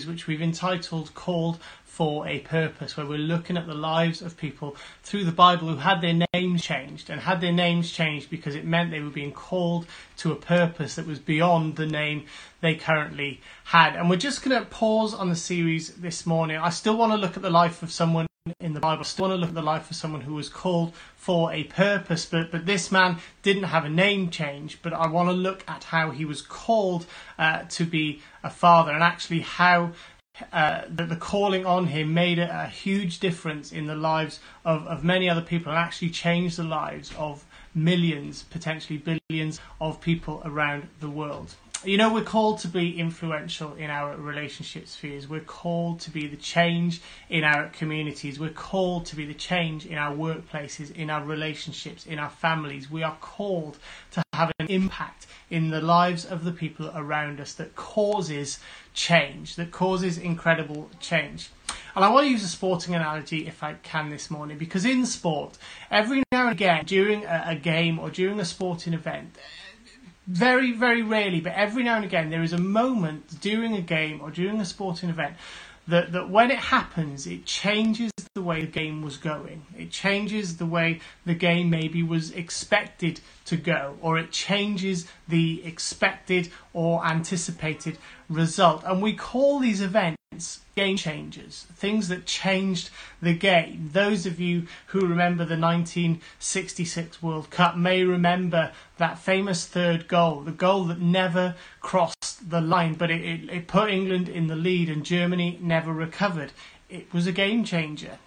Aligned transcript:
series 0.00 0.06
which 0.06 0.26
we've 0.26 0.40
entitled 0.40 1.14
Called 1.14 1.58
for 1.84 2.26
a 2.26 2.40
Purpose, 2.40 2.96
where 2.96 3.04
we're 3.04 3.18
looking 3.18 3.58
at 3.58 3.66
the 3.66 3.74
lives 3.74 4.22
of 4.22 4.36
people 4.36 4.76
through 5.02 5.24
the 5.24 5.32
Bible 5.32 5.68
who 5.68 5.76
had 5.76 6.00
their 6.00 6.26
names 6.32 6.62
changed 6.62 7.10
and 7.10 7.20
had 7.20 7.40
their 7.40 7.52
names 7.52 7.90
changed 7.90 8.30
because 8.30 8.54
it 8.54 8.64
meant 8.64 8.90
they 8.90 9.00
were 9.00 9.10
being 9.10 9.32
called 9.32 9.86
to 10.16 10.32
a 10.32 10.36
purpose 10.36 10.94
that 10.94 11.06
was 11.06 11.18
beyond 11.18 11.76
the 11.76 11.86
name 11.86 12.24
they 12.62 12.74
currently 12.74 13.40
had. 13.64 13.94
And 13.94 14.08
we're 14.08 14.16
just 14.16 14.42
going 14.42 14.58
to 14.58 14.68
pause 14.68 15.12
on 15.12 15.28
the 15.28 15.36
series 15.36 15.94
this 15.96 16.24
morning. 16.24 16.56
I 16.56 16.70
still 16.70 16.96
want 16.96 17.12
to 17.12 17.18
look 17.18 17.36
at 17.36 17.42
the 17.42 17.50
life 17.50 17.82
of 17.82 17.90
someone 17.90 18.26
in 18.58 18.72
the 18.72 18.80
Bible. 18.80 19.00
I 19.00 19.04
still 19.04 19.28
want 19.28 19.36
to 19.36 19.40
look 19.40 19.50
at 19.50 19.54
the 19.54 19.62
life 19.62 19.90
of 19.90 19.96
someone 19.96 20.22
who 20.22 20.34
was 20.34 20.48
called 20.48 20.94
for 21.16 21.52
a 21.52 21.64
purpose, 21.64 22.24
but, 22.24 22.50
but 22.50 22.64
this 22.64 22.90
man 22.90 23.18
didn't 23.42 23.64
have 23.64 23.84
a 23.84 23.90
name 23.90 24.30
change. 24.30 24.80
But 24.80 24.94
I 24.94 25.08
want 25.08 25.28
to 25.28 25.34
look 25.34 25.62
at 25.68 25.84
how 25.84 26.10
he 26.10 26.24
was 26.24 26.40
called 26.40 27.04
uh, 27.38 27.64
to 27.68 27.84
be 27.84 28.22
a 28.42 28.50
father 28.50 28.92
and 28.92 29.02
actually 29.02 29.40
how 29.40 29.92
uh, 30.52 30.82
the, 30.88 31.04
the, 31.04 31.16
calling 31.16 31.66
on 31.66 31.86
him 31.88 32.14
made 32.14 32.38
a, 32.38 32.62
a, 32.62 32.66
huge 32.66 33.18
difference 33.18 33.72
in 33.72 33.86
the 33.86 33.94
lives 33.94 34.40
of, 34.64 34.86
of 34.86 35.04
many 35.04 35.28
other 35.28 35.42
people 35.42 35.70
and 35.70 35.78
actually 35.78 36.08
changed 36.08 36.56
the 36.56 36.64
lives 36.64 37.12
of 37.18 37.44
millions, 37.74 38.44
potentially 38.44 38.98
billions 39.28 39.60
of 39.80 40.00
people 40.00 40.40
around 40.46 40.88
the 41.00 41.10
world 41.10 41.54
you 41.82 41.96
know, 41.96 42.12
we're 42.12 42.22
called 42.22 42.58
to 42.58 42.68
be 42.68 42.98
influential 42.98 43.74
in 43.74 43.88
our 43.88 44.14
relationship 44.16 44.86
spheres. 44.86 45.26
We're 45.26 45.40
called 45.40 46.00
to 46.00 46.10
be 46.10 46.26
the 46.26 46.36
change 46.36 47.00
in 47.30 47.42
our 47.42 47.68
communities. 47.68 48.38
We're 48.38 48.50
called 48.50 49.06
to 49.06 49.16
be 49.16 49.24
the 49.24 49.34
change 49.34 49.86
in 49.86 49.96
our 49.96 50.14
workplaces, 50.14 50.94
in 50.94 51.08
our 51.08 51.24
relationships, 51.24 52.04
in 52.04 52.18
our 52.18 52.28
families. 52.28 52.90
We 52.90 53.02
are 53.02 53.16
called 53.20 53.78
to 54.10 54.22
have 54.34 54.52
an 54.58 54.66
impact 54.66 55.26
in 55.50 55.70
the 55.70 55.80
lives 55.80 56.24
of 56.24 56.44
the 56.44 56.52
people 56.52 56.90
around 56.94 57.40
us 57.40 57.54
that 57.54 57.74
causes 57.74 58.60
change, 58.94 59.56
that 59.56 59.72
causes 59.72 60.16
incredible 60.16 60.88
change. 61.00 61.50
And 61.94 62.04
I 62.04 62.08
want 62.08 62.26
to 62.26 62.30
use 62.30 62.44
a 62.44 62.48
sporting 62.48 62.94
analogy 62.94 63.46
if 63.46 63.62
I 63.62 63.74
can 63.82 64.10
this 64.10 64.30
morning, 64.30 64.58
because 64.58 64.84
in 64.84 65.04
sport, 65.06 65.58
every 65.90 66.22
now 66.30 66.42
and 66.42 66.52
again, 66.52 66.84
during 66.84 67.24
a, 67.24 67.56
game 67.56 67.98
or 67.98 68.10
during 68.10 68.38
a 68.38 68.44
sporting 68.44 68.94
event, 68.94 69.36
very, 70.26 70.72
very 70.72 71.02
rarely, 71.02 71.40
but 71.40 71.52
every 71.54 71.82
now 71.82 71.96
and 71.96 72.04
again, 72.04 72.30
there 72.30 72.42
is 72.42 72.52
a 72.52 72.58
moment 72.58 73.40
during 73.40 73.74
a 73.74 73.80
game 73.80 74.20
or 74.20 74.30
during 74.30 74.60
a 74.60 74.64
sporting 74.64 75.10
event 75.10 75.34
that, 75.88 76.12
that 76.12 76.30
when 76.30 76.52
it 76.52 76.58
happens, 76.58 77.26
it 77.26 77.44
changes 77.44 78.12
the 78.34 78.42
way 78.42 78.60
the 78.60 78.66
game 78.68 79.02
was 79.02 79.16
going. 79.16 79.66
It 79.76 79.90
changes 79.90 80.58
the 80.58 80.66
way 80.66 81.00
the 81.26 81.34
game 81.34 81.68
maybe 81.68 82.02
was 82.04 82.30
expected 82.30 83.20
to 83.50 83.56
go, 83.56 83.96
or 84.00 84.16
it 84.16 84.30
changes 84.30 85.08
the 85.26 85.60
expected 85.64 86.50
or 86.72 87.04
anticipated 87.04 87.98
result. 88.28 88.84
And 88.84 89.02
we 89.02 89.12
call 89.12 89.58
these 89.58 89.80
events 89.80 90.60
game 90.76 90.96
changers, 90.96 91.66
things 91.74 92.06
that 92.06 92.26
changed 92.26 92.90
the 93.20 93.34
game. 93.34 93.90
Those 93.92 94.24
of 94.24 94.38
you 94.38 94.68
who 94.86 95.00
remember 95.00 95.44
the 95.44 95.58
1966 95.58 97.20
World 97.20 97.50
Cup 97.50 97.76
may 97.76 98.04
remember 98.04 98.70
that 98.98 99.18
famous 99.18 99.66
third 99.66 100.06
goal, 100.06 100.42
the 100.42 100.52
goal 100.52 100.84
that 100.84 101.00
never 101.00 101.56
crossed 101.80 102.48
the 102.50 102.60
line, 102.60 102.94
but 102.94 103.10
it, 103.10 103.20
it, 103.20 103.50
it 103.50 103.66
put 103.66 103.90
England 103.90 104.28
in 104.28 104.46
the 104.46 104.54
lead 104.54 104.88
and 104.88 105.04
Germany 105.04 105.58
never 105.60 105.92
recovered. 105.92 106.52
It 106.88 107.12
was 107.12 107.26
a 107.26 107.32
game 107.32 107.64
changer. 107.64 108.18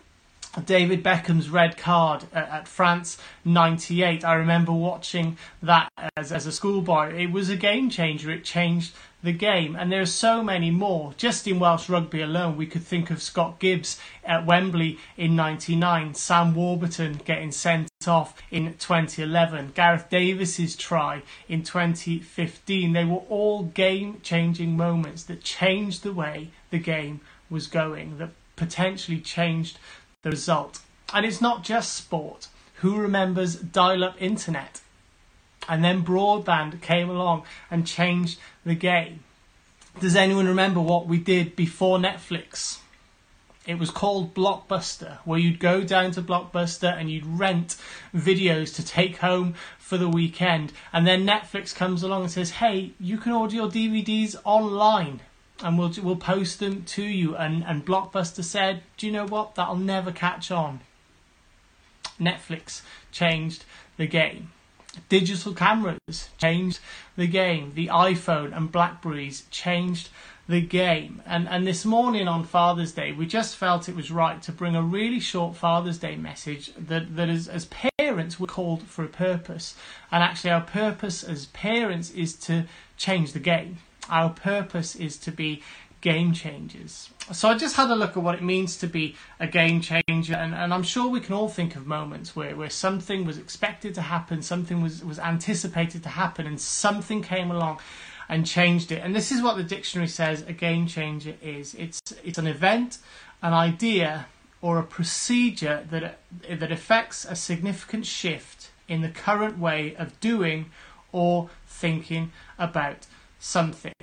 David 0.61 1.01
Beckham's 1.03 1.49
red 1.49 1.77
card 1.77 2.25
uh, 2.33 2.37
at, 2.37 2.67
France 2.67 3.17
98. 3.43 4.23
I 4.23 4.35
remember 4.35 4.71
watching 4.71 5.37
that 5.61 5.89
as, 6.15 6.31
as 6.31 6.45
a 6.45 6.51
schoolboy. 6.51 7.15
It 7.15 7.31
was 7.31 7.49
a 7.49 7.55
game 7.55 7.89
changer. 7.89 8.31
It 8.31 8.43
changed 8.43 8.93
the 9.23 9.31
game. 9.31 9.75
And 9.75 9.91
there 9.91 10.01
are 10.01 10.05
so 10.05 10.43
many 10.43 10.69
more. 10.69 11.13
Just 11.17 11.47
in 11.47 11.59
Welsh 11.59 11.89
rugby 11.89 12.21
alone, 12.21 12.55
we 12.55 12.67
could 12.67 12.83
think 12.83 13.09
of 13.09 13.21
Scott 13.21 13.57
Gibbs 13.59 13.99
at 14.23 14.45
Wembley 14.45 14.99
in 15.17 15.35
99, 15.35 16.13
Sam 16.13 16.53
Warburton 16.53 17.21
getting 17.25 17.51
sent 17.51 17.89
off 18.05 18.41
in 18.51 18.65
2011, 18.73 19.71
Gareth 19.73 20.09
Davies's 20.09 20.75
try 20.75 21.23
in 21.47 21.63
2015. 21.63 22.93
They 22.93 23.05
were 23.05 23.23
all 23.29 23.63
game 23.63 24.19
changing 24.21 24.75
moments 24.75 25.23
that 25.23 25.41
changed 25.41 26.03
the 26.03 26.13
way 26.13 26.49
the 26.69 26.79
game 26.79 27.21
was 27.49 27.67
going, 27.67 28.17
that 28.17 28.31
potentially 28.55 29.19
changed 29.19 29.79
the 30.23 30.31
result. 30.31 30.79
And 31.13 31.25
it's 31.25 31.41
not 31.41 31.63
just 31.63 31.93
sport. 31.93 32.47
Who 32.77 32.97
remembers 32.97 33.55
dial 33.55 34.03
up 34.03 34.19
internet? 34.19 34.81
And 35.69 35.83
then 35.83 36.03
broadband 36.03 36.81
came 36.81 37.09
along 37.09 37.43
and 37.69 37.87
changed 37.87 38.39
the 38.65 38.75
game. 38.75 39.23
Does 39.99 40.15
anyone 40.15 40.47
remember 40.47 40.81
what 40.81 41.07
we 41.07 41.17
did 41.17 41.55
before 41.55 41.99
Netflix? 41.99 42.79
It 43.65 43.79
was 43.79 43.91
called 43.91 44.33
Blockbuster, 44.33 45.19
where 45.23 45.39
you'd 45.39 45.59
go 45.59 45.83
down 45.83 46.11
to 46.11 46.21
Blockbuster 46.21 46.99
and 46.99 47.09
you'd 47.09 47.25
rent 47.25 47.77
videos 48.13 48.75
to 48.75 48.85
take 48.85 49.17
home 49.17 49.53
for 49.77 49.97
the 49.97 50.09
weekend. 50.09 50.73
And 50.91 51.07
then 51.07 51.25
Netflix 51.25 51.73
comes 51.73 52.03
along 52.03 52.23
and 52.23 52.31
says, 52.31 52.51
hey, 52.51 52.91
you 52.99 53.17
can 53.17 53.31
order 53.31 53.55
your 53.55 53.69
DVDs 53.69 54.35
online 54.43 55.21
and 55.63 55.79
we'll 55.79 55.93
we'll 56.01 56.15
post 56.15 56.59
them 56.59 56.83
to 56.83 57.03
you. 57.03 57.35
And 57.35 57.63
and 57.65 57.85
Blockbuster 57.85 58.43
said, 58.43 58.83
do 58.97 59.07
you 59.07 59.13
know 59.13 59.25
what? 59.25 59.55
That'll 59.55 59.75
never 59.75 60.11
catch 60.11 60.51
on. 60.51 60.81
Netflix 62.19 62.81
changed 63.11 63.65
the 63.97 64.07
game. 64.07 64.51
Digital 65.09 65.53
cameras 65.53 66.29
changed 66.37 66.79
the 67.15 67.27
game. 67.27 67.71
The 67.73 67.87
iPhone 67.87 68.55
and 68.55 68.71
Blackberries 68.71 69.45
changed 69.49 70.09
the 70.47 70.61
game. 70.61 71.21
And 71.25 71.47
and 71.47 71.65
this 71.65 71.85
morning 71.85 72.27
on 72.27 72.43
Father's 72.43 72.91
Day, 72.91 73.11
we 73.11 73.25
just 73.25 73.55
felt 73.55 73.89
it 73.89 73.95
was 73.95 74.11
right 74.11 74.41
to 74.43 74.51
bring 74.51 74.75
a 74.75 74.83
really 74.83 75.19
short 75.19 75.55
Father's 75.55 75.97
Day 75.97 76.15
message 76.15 76.73
that 76.77 77.15
that 77.15 77.29
is, 77.29 77.47
as 77.47 77.65
parents 77.65 78.39
we're 78.39 78.47
called 78.47 78.83
for 78.83 79.03
a 79.03 79.07
purpose. 79.07 79.75
And 80.11 80.21
actually 80.21 80.51
our 80.51 80.61
purpose 80.61 81.23
as 81.23 81.47
parents 81.47 82.11
is 82.11 82.35
to 82.47 82.65
change 82.97 83.33
the 83.33 83.39
game. 83.39 83.79
Our 84.09 84.29
purpose 84.29 84.95
is 84.95 85.17
to 85.19 85.31
be 85.31 85.63
game 86.03 86.33
changers. 86.33 87.09
So 87.31 87.47
I 87.47 87.57
just 87.57 87.77
had 87.77 87.89
a 87.89 87.95
look 87.95 88.17
at 88.17 88.23
what 88.23 88.35
it 88.35 88.43
means 88.43 88.75
to 88.77 88.87
be 88.87 89.15
a 89.39 89.47
game 89.47 89.79
changer, 89.79 90.35
and, 90.35 90.53
and 90.53 90.73
I'm 90.73 90.83
sure 90.83 91.07
we 91.07 91.21
can 91.21 91.33
all 91.33 91.47
think 91.47 91.77
of 91.77 91.87
moments 91.87 92.35
where, 92.35 92.57
where 92.57 92.69
something 92.69 93.23
was 93.23 93.37
expected 93.37 93.95
to 93.95 94.01
happen, 94.01 94.41
something 94.41 94.81
was, 94.81 95.03
was 95.03 95.17
anticipated 95.17 96.03
to 96.03 96.09
happen, 96.09 96.45
and 96.45 96.59
something 96.59 97.21
came 97.21 97.49
along 97.49 97.79
and 98.27 98.45
changed 98.45 98.91
it. 98.91 99.01
And 99.01 99.15
this 99.15 99.31
is 99.31 99.41
what 99.41 99.55
the 99.55 99.63
dictionary 99.63 100.09
says 100.09 100.41
a 100.41 100.51
game 100.51 100.87
changer 100.87 101.35
is 101.41 101.73
it's, 101.75 102.01
it's 102.21 102.37
an 102.37 102.47
event, 102.47 102.97
an 103.41 103.53
idea, 103.53 104.25
or 104.61 104.79
a 104.79 104.83
procedure 104.83 105.87
that, 105.89 106.19
that 106.49 106.71
affects 106.71 107.23
a 107.23 107.35
significant 107.35 108.05
shift 108.05 108.71
in 108.89 109.01
the 109.01 109.09
current 109.09 109.57
way 109.57 109.95
of 109.95 110.19
doing 110.19 110.69
or 111.13 111.49
thinking 111.65 112.31
about 112.59 113.05
something. 113.43 113.93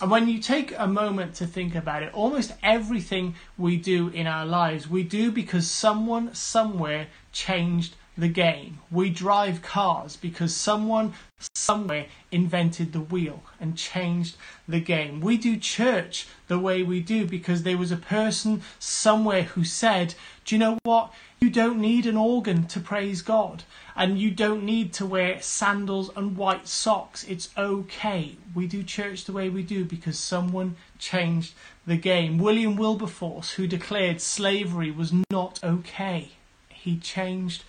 And 0.00 0.10
when 0.10 0.28
you 0.28 0.38
take 0.38 0.72
a 0.78 0.86
moment 0.86 1.34
to 1.36 1.46
think 1.46 1.74
about 1.74 2.04
it, 2.04 2.14
almost 2.14 2.52
everything 2.62 3.34
we 3.56 3.76
do 3.76 4.08
in 4.08 4.28
our 4.28 4.46
lives, 4.46 4.88
we 4.88 5.02
do 5.02 5.32
because 5.32 5.68
someone 5.68 6.32
somewhere 6.32 7.08
changed 7.32 7.96
the 8.16 8.28
game. 8.28 8.78
We 8.90 9.10
drive 9.10 9.62
cars 9.62 10.16
because 10.16 10.54
someone 10.54 11.14
somewhere 11.54 12.06
invented 12.30 12.92
the 12.92 13.00
wheel 13.00 13.42
and 13.60 13.76
changed 13.76 14.36
the 14.68 14.80
game. 14.80 15.20
We 15.20 15.36
do 15.36 15.56
church 15.56 16.28
the 16.46 16.58
way 16.58 16.82
we 16.84 17.00
do 17.00 17.26
because 17.26 17.64
there 17.64 17.78
was 17.78 17.92
a 17.92 17.96
person 17.96 18.62
somewhere 18.78 19.44
who 19.44 19.64
said, 19.64 20.14
Do 20.48 20.54
you 20.54 20.60
know 20.60 20.78
what? 20.84 21.12
You 21.40 21.50
don't 21.50 21.78
need 21.78 22.06
an 22.06 22.16
organ 22.16 22.66
to 22.68 22.80
praise 22.80 23.20
God, 23.20 23.64
and 23.94 24.18
you 24.18 24.30
don't 24.30 24.64
need 24.64 24.94
to 24.94 25.04
wear 25.04 25.42
sandals 25.42 26.10
and 26.16 26.38
white 26.38 26.66
socks. 26.66 27.22
It's 27.24 27.50
okay. 27.58 28.36
We 28.54 28.66
do 28.66 28.82
church 28.82 29.26
the 29.26 29.34
way 29.34 29.50
we 29.50 29.62
do 29.62 29.84
because 29.84 30.18
someone 30.18 30.76
changed 30.98 31.52
the 31.86 31.98
game. 31.98 32.38
William 32.38 32.76
Wilberforce, 32.76 33.50
who 33.50 33.66
declared 33.66 34.22
slavery 34.22 34.90
was 34.90 35.12
not 35.30 35.60
okay, 35.62 36.30
he 36.70 36.96
changed 36.96 37.64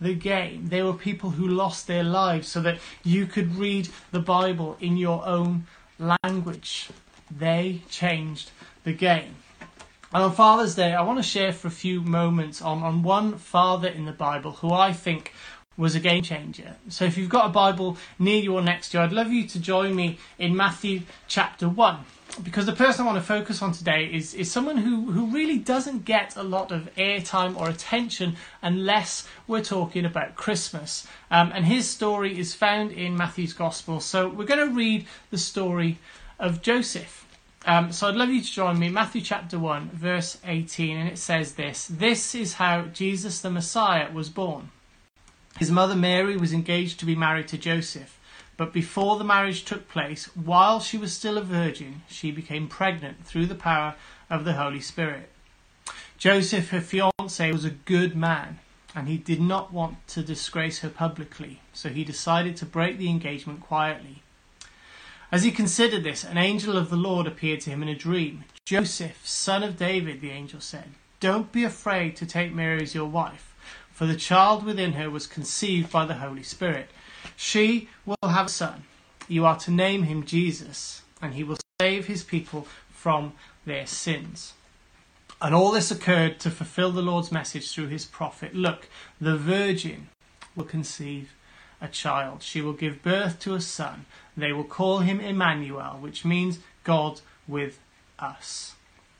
the 0.00 0.14
game. 0.14 0.66
There 0.70 0.84
were 0.84 0.94
people 0.94 1.30
who 1.30 1.46
lost 1.46 1.86
their 1.86 2.02
lives 2.02 2.48
so 2.48 2.60
that 2.60 2.80
you 3.04 3.26
could 3.26 3.54
read 3.54 3.88
the 4.10 4.18
Bible 4.18 4.76
in 4.80 4.96
your 4.96 5.24
own 5.24 5.68
language. 6.00 6.88
They 7.30 7.82
changed 7.88 8.50
the 8.82 8.94
game. 8.94 9.36
And 10.12 10.22
on 10.22 10.32
Father's 10.32 10.74
Day, 10.74 10.94
I 10.94 11.02
want 11.02 11.18
to 11.18 11.22
share 11.22 11.52
for 11.52 11.68
a 11.68 11.70
few 11.70 12.00
moments 12.00 12.62
on, 12.62 12.82
on 12.82 13.02
one 13.02 13.38
father 13.38 13.88
in 13.88 14.04
the 14.04 14.12
Bible 14.12 14.52
who 14.52 14.72
I 14.72 14.92
think 14.92 15.32
was 15.76 15.94
a 15.94 16.00
game 16.00 16.22
changer. 16.22 16.76
So 16.88 17.04
if 17.04 17.18
you've 17.18 17.28
got 17.28 17.46
a 17.46 17.50
Bible 17.50 17.98
near 18.18 18.40
you 18.40 18.54
or 18.54 18.62
next 18.62 18.90
to 18.90 18.98
you, 18.98 19.04
I'd 19.04 19.12
love 19.12 19.30
you 19.30 19.46
to 19.48 19.58
join 19.58 19.94
me 19.94 20.18
in 20.38 20.56
Matthew 20.56 21.02
chapter 21.26 21.68
1. 21.68 21.98
Because 22.42 22.66
the 22.66 22.72
person 22.72 23.02
I 23.02 23.06
want 23.06 23.18
to 23.18 23.26
focus 23.26 23.62
on 23.62 23.72
today 23.72 24.06
is, 24.12 24.34
is 24.34 24.50
someone 24.50 24.78
who, 24.78 25.10
who 25.10 25.26
really 25.26 25.58
doesn't 25.58 26.04
get 26.04 26.36
a 26.36 26.42
lot 26.42 26.70
of 26.70 26.92
airtime 26.96 27.58
or 27.58 27.68
attention 27.68 28.36
unless 28.62 29.26
we're 29.46 29.62
talking 29.62 30.04
about 30.04 30.34
Christmas. 30.34 31.06
Um, 31.30 31.50
and 31.54 31.64
his 31.64 31.88
story 31.88 32.38
is 32.38 32.54
found 32.54 32.92
in 32.92 33.16
Matthew's 33.16 33.52
Gospel. 33.52 34.00
So 34.00 34.28
we're 34.28 34.44
going 34.44 34.68
to 34.68 34.74
read 34.74 35.06
the 35.30 35.38
story 35.38 35.98
of 36.38 36.62
Joseph. 36.62 37.25
Um, 37.68 37.90
so 37.90 38.06
I'd 38.06 38.14
love 38.14 38.30
you 38.30 38.40
to 38.40 38.52
join 38.52 38.78
me, 38.78 38.88
Matthew 38.88 39.20
chapter 39.20 39.58
1, 39.58 39.90
verse 39.92 40.38
18, 40.44 40.96
and 40.96 41.08
it 41.08 41.18
says 41.18 41.54
this 41.54 41.88
This 41.88 42.32
is 42.32 42.54
how 42.54 42.82
Jesus 42.82 43.40
the 43.40 43.50
Messiah 43.50 44.08
was 44.12 44.28
born. 44.28 44.70
His 45.58 45.68
mother 45.68 45.96
Mary 45.96 46.36
was 46.36 46.52
engaged 46.52 47.00
to 47.00 47.06
be 47.06 47.16
married 47.16 47.48
to 47.48 47.58
Joseph, 47.58 48.20
but 48.56 48.72
before 48.72 49.18
the 49.18 49.24
marriage 49.24 49.64
took 49.64 49.88
place, 49.88 50.26
while 50.36 50.78
she 50.78 50.96
was 50.96 51.12
still 51.12 51.36
a 51.36 51.42
virgin, 51.42 52.02
she 52.08 52.30
became 52.30 52.68
pregnant 52.68 53.26
through 53.26 53.46
the 53.46 53.56
power 53.56 53.96
of 54.30 54.44
the 54.44 54.52
Holy 54.52 54.80
Spirit. 54.80 55.28
Joseph, 56.18 56.70
her 56.70 56.80
fiance, 56.80 57.50
was 57.50 57.64
a 57.64 57.70
good 57.70 58.14
man, 58.14 58.60
and 58.94 59.08
he 59.08 59.18
did 59.18 59.40
not 59.40 59.72
want 59.72 60.06
to 60.06 60.22
disgrace 60.22 60.78
her 60.80 60.88
publicly, 60.88 61.62
so 61.72 61.88
he 61.88 62.04
decided 62.04 62.56
to 62.58 62.64
break 62.64 62.96
the 62.96 63.10
engagement 63.10 63.60
quietly. 63.60 64.22
As 65.36 65.42
he 65.42 65.50
considered 65.50 66.02
this, 66.02 66.24
an 66.24 66.38
angel 66.38 66.78
of 66.78 66.88
the 66.88 66.96
Lord 66.96 67.26
appeared 67.26 67.60
to 67.60 67.70
him 67.70 67.82
in 67.82 67.90
a 67.90 67.94
dream. 67.94 68.44
Joseph, 68.64 69.20
son 69.28 69.62
of 69.62 69.76
David, 69.76 70.22
the 70.22 70.30
angel 70.30 70.62
said, 70.62 70.94
Don't 71.20 71.52
be 71.52 71.62
afraid 71.62 72.16
to 72.16 72.24
take 72.24 72.54
Mary 72.54 72.80
as 72.80 72.94
your 72.94 73.04
wife, 73.04 73.54
for 73.92 74.06
the 74.06 74.16
child 74.16 74.64
within 74.64 74.94
her 74.94 75.10
was 75.10 75.26
conceived 75.26 75.92
by 75.92 76.06
the 76.06 76.14
Holy 76.14 76.42
Spirit. 76.42 76.88
She 77.36 77.90
will 78.06 78.16
have 78.22 78.46
a 78.46 78.48
son. 78.48 78.84
You 79.28 79.44
are 79.44 79.58
to 79.58 79.70
name 79.70 80.04
him 80.04 80.24
Jesus, 80.24 81.02
and 81.20 81.34
he 81.34 81.44
will 81.44 81.58
save 81.82 82.06
his 82.06 82.24
people 82.24 82.66
from 82.88 83.34
their 83.66 83.86
sins. 83.86 84.54
And 85.42 85.54
all 85.54 85.70
this 85.70 85.90
occurred 85.90 86.40
to 86.40 86.50
fulfill 86.50 86.92
the 86.92 87.02
Lord's 87.02 87.30
message 87.30 87.70
through 87.70 87.88
his 87.88 88.06
prophet. 88.06 88.54
Look, 88.54 88.88
the 89.20 89.36
virgin 89.36 90.08
will 90.54 90.64
conceive 90.64 91.34
a 91.80 91.88
child. 91.88 92.42
She 92.42 92.60
will 92.60 92.72
give 92.72 93.02
birth 93.02 93.38
to 93.40 93.54
a 93.54 93.60
son. 93.60 94.06
They 94.36 94.52
will 94.52 94.64
call 94.64 94.98
him 94.98 95.20
Emmanuel, 95.20 95.98
which 96.00 96.24
means 96.24 96.58
God 96.84 97.20
with 97.46 97.78
us. 98.18 98.74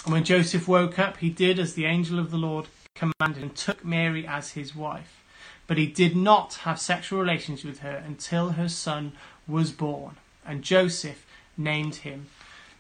And 0.05 0.13
when 0.13 0.25
Joseph 0.25 0.69
woke 0.69 0.99
up, 0.99 1.19
he 1.19 1.31
did 1.31 1.59
as 1.59 1.75
the 1.75 1.87
angel 1.87 2.19
of 2.19 2.31
the 2.31 2.37
Lord 2.37 2.67
commanded 2.95 3.43
and 3.43 3.55
took 3.55 3.85
Mary 3.85 4.27
as 4.27 4.53
his 4.53 4.75
wife. 4.75 5.23
But 5.67 5.79
he 5.79 5.87
did 5.87 6.17
not 6.17 6.55
have 6.63 6.81
sexual 6.81 7.19
relations 7.19 7.65
with 7.65 7.81
her 7.81 8.03
until 8.07 8.51
her 8.51 8.69
son 8.69 9.13
was 9.49 9.73
born. 9.73 10.17
And 10.45 10.63
Joseph 10.63 11.27
named 11.57 11.97
him 11.97 12.27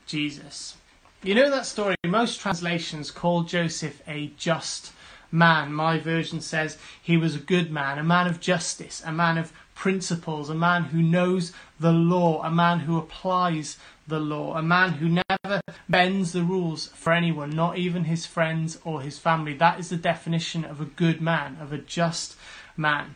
Jesus. 0.07 0.77
You 1.23 1.35
know 1.35 1.51
that 1.51 1.67
story? 1.67 1.97
Most 2.07 2.41
translations 2.41 3.11
call 3.11 3.43
Joseph 3.43 4.01
a 4.07 4.29
just 4.37 4.93
man. 5.33 5.73
My 5.73 5.99
version 5.99 6.41
says 6.41 6.79
he 7.03 7.17
was 7.17 7.35
a 7.35 7.41
good 7.41 7.73
man, 7.73 7.99
a 7.99 8.05
man 8.05 8.29
of 8.29 8.39
justice, 8.39 9.03
a 9.05 9.11
man 9.11 9.37
of 9.39 9.53
principles, 9.77 10.49
a 10.51 10.55
man 10.55 10.85
who 10.85 11.01
knows 11.01 11.53
the 11.79 11.93
law, 11.93 12.43
a 12.43 12.51
man 12.51 12.81
who 12.81 12.99
applies 12.99 13.79
the 14.09 14.19
law, 14.19 14.57
a 14.57 14.63
man 14.63 14.93
who 14.93 15.09
never 15.09 15.61
bends 15.89 16.33
the 16.33 16.43
rules 16.43 16.89
for 16.89 17.13
anyone, 17.13 17.51
not 17.51 17.79
even 17.79 18.05
his 18.05 18.27
friends 18.27 18.79
or 18.85 19.03
his 19.03 19.19
family. 19.19 19.53
That 19.53 19.79
is 19.79 19.91
the 19.91 19.97
definition 19.97 20.65
of 20.65 20.81
a 20.81 20.87
good 20.87 21.21
man, 21.21 21.59
of 21.61 21.73
a 21.73 21.79
just 21.79 22.37
man. 22.77 23.15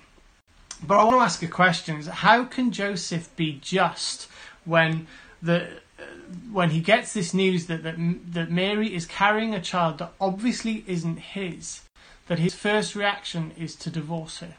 But 0.86 0.98
I 0.98 1.04
want 1.04 1.16
to 1.16 1.20
ask 1.20 1.42
a 1.42 1.48
question: 1.48 1.96
is 1.96 2.06
How 2.06 2.44
can 2.44 2.70
Joseph 2.70 3.34
be 3.36 3.58
just 3.60 4.28
when 4.64 5.06
the 5.42 5.80
when 6.52 6.70
he 6.70 6.80
gets 6.80 7.12
this 7.12 7.34
news 7.34 7.66
that, 7.66 7.82
that 7.82 7.96
that 8.32 8.50
Mary 8.50 8.94
is 8.94 9.06
carrying 9.06 9.54
a 9.54 9.60
child 9.60 9.98
that 9.98 10.12
obviously 10.20 10.84
isn't 10.86 11.18
his? 11.18 11.82
That 12.28 12.38
his 12.38 12.54
first 12.54 12.94
reaction 12.94 13.52
is 13.56 13.74
to 13.76 13.90
divorce 13.90 14.38
her 14.38 14.54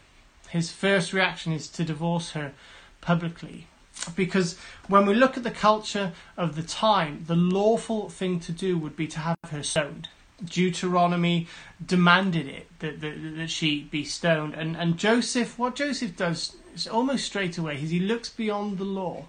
his 0.52 0.72
first 0.72 1.14
reaction 1.14 1.54
is 1.54 1.70
to 1.70 1.86
divorce 1.86 2.32
her 2.32 2.52
publicly. 3.00 3.68
Because 4.16 4.58
when 4.88 5.06
we 5.06 5.14
look 5.14 5.38
at 5.38 5.44
the 5.44 5.52
culture 5.52 6.12
of 6.36 6.56
the 6.56 6.64
time, 6.64 7.24
the 7.28 7.36
lawful 7.36 8.10
thing 8.10 8.40
to 8.42 8.52
do 8.52 8.78
would 8.78 8.96
be 8.96 9.08
to 9.08 9.20
have 9.20 9.38
her 9.50 9.64
stoned. 9.64 10.10
Deuteronomy 10.44 11.48
demanded 11.86 12.48
it 12.48 12.68
that, 12.80 13.00
that, 13.00 13.36
that 13.38 13.50
she 13.50 13.84
be 13.84 14.04
stoned. 14.04 14.54
And, 14.54 14.76
and 14.76 14.98
Joseph, 14.98 15.58
what 15.58 15.76
Joseph 15.76 16.18
does 16.18 16.58
almost 16.92 17.26
straight 17.26 17.58
away 17.58 17.82
is 17.82 17.90
he 17.90 18.00
looks 18.00 18.30
beyond 18.30 18.78
the 18.78 18.84
law 18.84 19.28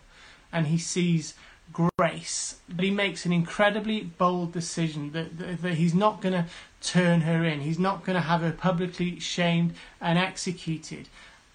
and 0.53 0.67
he 0.67 0.79
sees 0.79 1.35
grace. 1.73 2.57
But 2.69 2.85
he 2.85 2.91
makes 2.91 3.25
an 3.25 3.33
incredibly 3.33 4.03
bold 4.03 4.53
decision 4.53 5.13
that, 5.13 5.39
that, 5.39 5.63
that 5.63 5.75
he's 5.75 5.95
not 5.95 6.21
going 6.21 6.35
to 6.35 6.47
turn 6.81 7.23
her 7.23 7.45
in. 7.45 7.61
He's 7.61 7.79
not 7.79 8.05
going 8.05 8.15
to 8.17 8.23
have 8.23 8.41
her 8.41 8.53
publicly 8.53 9.19
shamed 9.19 9.75
and 10.01 10.19
executed, 10.19 11.09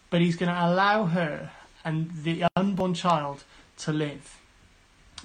but 0.09 0.21
he's 0.21 0.35
going 0.35 0.53
to 0.53 0.65
allow 0.65 1.05
her 1.05 1.51
and 1.83 2.11
the 2.23 2.45
unborn 2.55 2.93
child 2.93 3.43
to 3.77 3.93
live. 3.93 4.37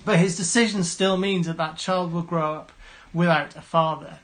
But 0.04 0.18
his 0.18 0.36
decision 0.36 0.84
still 0.84 1.16
means 1.16 1.46
that 1.46 1.56
that 1.56 1.76
child 1.76 2.12
will 2.12 2.22
grow 2.22 2.54
up 2.54 2.72
without 3.12 3.56
a 3.56 3.60
father. 3.60 4.18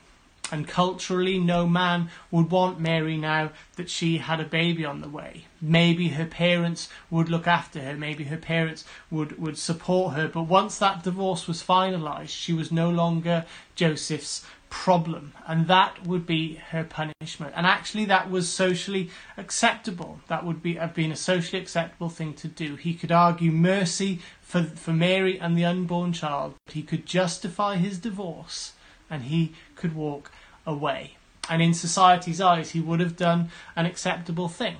And 0.51 0.67
culturally, 0.67 1.37
no 1.37 1.67
man 1.67 2.09
would 2.31 2.49
want 2.49 2.79
Mary 2.79 3.17
now 3.17 3.51
that 3.75 3.89
she 3.89 4.17
had 4.17 4.39
a 4.39 4.45
baby 4.45 4.83
on 4.83 5.01
the 5.01 5.09
way. 5.09 5.45
Maybe 5.61 6.09
her 6.09 6.25
parents 6.25 6.89
would 7.09 7.29
look 7.29 7.47
after 7.47 7.81
her, 7.81 7.95
maybe 7.95 8.25
her 8.25 8.37
parents 8.37 8.85
would, 9.11 9.39
would 9.39 9.57
support 9.57 10.15
her, 10.15 10.27
but 10.27 10.43
once 10.43 10.79
that 10.79 11.03
divorce 11.03 11.47
was 11.47 11.61
finalised, 11.61 12.29
she 12.29 12.53
was 12.53 12.71
no 12.71 12.89
longer 12.89 13.45
Joseph's 13.75 14.45
problem, 14.69 15.33
and 15.47 15.67
that 15.67 16.05
would 16.05 16.25
be 16.25 16.55
her 16.55 16.83
punishment. 16.83 17.53
And 17.55 17.65
actually, 17.65 18.05
that 18.05 18.29
was 18.29 18.49
socially 18.49 19.09
acceptable. 19.37 20.21
That 20.27 20.45
would 20.45 20.61
be 20.61 20.75
have 20.75 20.93
been 20.93 21.11
a 21.11 21.15
socially 21.15 21.61
acceptable 21.61 22.09
thing 22.09 22.33
to 22.35 22.47
do. 22.47 22.75
He 22.75 22.93
could 22.93 23.11
argue 23.11 23.51
mercy 23.51 24.19
for 24.41 24.63
for 24.63 24.93
Mary 24.93 25.39
and 25.39 25.57
the 25.57 25.65
unborn 25.65 26.13
child. 26.13 26.55
He 26.67 26.83
could 26.83 27.05
justify 27.05 27.77
his 27.77 27.97
divorce, 27.97 28.73
and 29.09 29.23
he 29.23 29.53
could 29.75 29.95
walk 29.95 30.31
away. 30.65 31.15
And 31.49 31.61
in 31.61 31.73
society's 31.73 32.41
eyes, 32.41 32.71
he 32.71 32.79
would 32.79 32.99
have 32.99 33.17
done 33.17 33.49
an 33.75 33.85
acceptable 33.85 34.47
thing. 34.47 34.77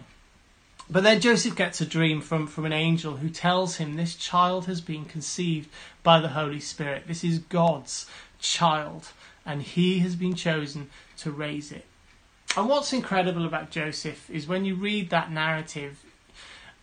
But 0.90 1.04
then 1.04 1.22
Joseph 1.22 1.56
gets 1.56 1.82
a 1.82 1.86
dream 1.86 2.20
from, 2.20 2.48
from 2.48 2.66
an 2.66 2.74
angel 2.74 3.18
who 3.18 3.30
tells 3.30 3.76
him 3.76 3.96
this 3.96 4.16
child 4.16 4.66
has 4.66 4.82
been 4.82 5.06
conceived 5.06 5.70
by 6.02 6.20
the 6.20 6.30
Holy 6.30 6.60
Spirit. 6.60 7.04
This 7.08 7.24
is 7.24 7.40
God's 7.40 8.08
child 8.40 9.10
and 9.46 9.62
he 9.62 10.00
has 10.00 10.16
been 10.16 10.34
chosen 10.34 10.90
to 11.18 11.32
raise 11.32 11.72
it. 11.72 11.86
And 12.58 12.68
what's 12.68 12.94
incredible 12.94 13.46
about 13.46 13.70
Joseph 13.70 14.30
is 14.30 14.48
when 14.48 14.66
you 14.66 14.76
read 14.76 15.12
that 15.12 15.32
narrative, 15.32 16.04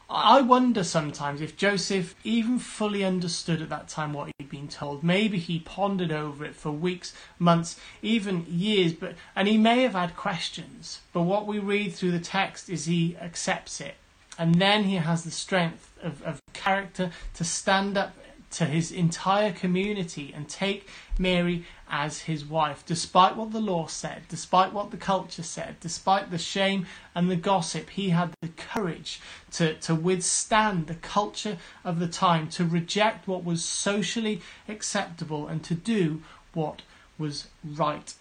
I 0.08 0.40
wonder 0.40 0.84
sometimes 0.84 1.40
if 1.40 1.56
Joseph 1.56 2.14
even 2.22 2.60
fully 2.60 3.04
understood 3.04 3.60
at 3.60 3.70
that 3.70 3.88
time 3.88 4.12
what 4.12 4.30
he'd 4.38 4.48
been 4.48 4.68
told. 4.68 5.02
Maybe 5.02 5.38
he 5.38 5.58
pondered 5.58 6.12
over 6.12 6.44
it 6.44 6.54
for 6.54 6.70
weeks, 6.70 7.12
months, 7.40 7.80
even 8.02 8.46
years, 8.48 8.92
but 8.92 9.16
and 9.34 9.48
he 9.48 9.58
may 9.58 9.82
have 9.82 9.94
had 9.94 10.14
questions. 10.14 11.00
But 11.12 11.22
what 11.22 11.46
we 11.46 11.58
read 11.58 11.92
through 11.92 12.12
the 12.12 12.20
text 12.20 12.68
is 12.68 12.84
he 12.84 13.16
accepts 13.20 13.80
it. 13.80 13.96
And 14.38 14.56
then 14.56 14.84
he 14.84 14.96
has 14.96 15.24
the 15.24 15.30
strength 15.30 15.92
of, 16.02 16.22
of 16.22 16.40
character 16.52 17.10
to 17.34 17.44
stand 17.44 17.96
up 17.96 18.14
to 18.56 18.64
his 18.64 18.90
entire 18.90 19.52
community 19.52 20.32
and 20.34 20.48
take 20.48 20.88
Mary 21.18 21.62
as 21.90 22.22
his 22.22 22.42
wife, 22.42 22.82
despite 22.86 23.36
what 23.36 23.52
the 23.52 23.60
law 23.60 23.86
said, 23.86 24.22
despite 24.30 24.72
what 24.72 24.90
the 24.90 24.96
culture 24.96 25.42
said, 25.42 25.76
despite 25.80 26.30
the 26.30 26.38
shame 26.38 26.86
and 27.14 27.30
the 27.30 27.36
gossip. 27.36 27.90
He 27.90 28.10
had 28.10 28.32
the 28.40 28.48
courage 28.48 29.20
to, 29.52 29.74
to 29.74 29.94
withstand 29.94 30.86
the 30.86 30.94
culture 30.94 31.58
of 31.84 31.98
the 31.98 32.08
time, 32.08 32.48
to 32.50 32.64
reject 32.64 33.28
what 33.28 33.44
was 33.44 33.62
socially 33.62 34.40
acceptable, 34.70 35.46
and 35.46 35.62
to 35.64 35.74
do 35.74 36.22
what 36.54 36.80
was 37.18 37.48
right, 37.62 38.14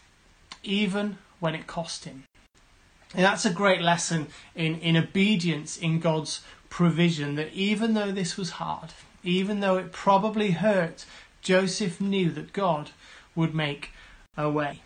even 0.63 1.17
when 1.39 1.55
it 1.55 1.65
cost 1.65 2.03
him. 2.03 2.25
And 3.13 3.23
that's 3.23 3.45
a 3.45 3.53
great 3.53 3.81
lesson 3.81 4.27
in, 4.53 4.79
in 4.79 4.97
obedience 4.97 5.77
in 5.77 6.01
God's 6.01 6.41
provision 6.69 7.35
that 7.35 7.53
even 7.53 7.93
though 7.93 8.11
this 8.11 8.35
was 8.35 8.49
hard, 8.51 8.91
even 9.25 9.59
though 9.59 9.77
it 9.77 9.91
probably 9.91 10.51
hurt, 10.51 11.05
Joseph 11.41 11.99
knew 11.99 12.31
that 12.31 12.53
God 12.53 12.91
would 13.35 13.53
make 13.53 13.91
a 14.37 14.49
way. 14.49 14.81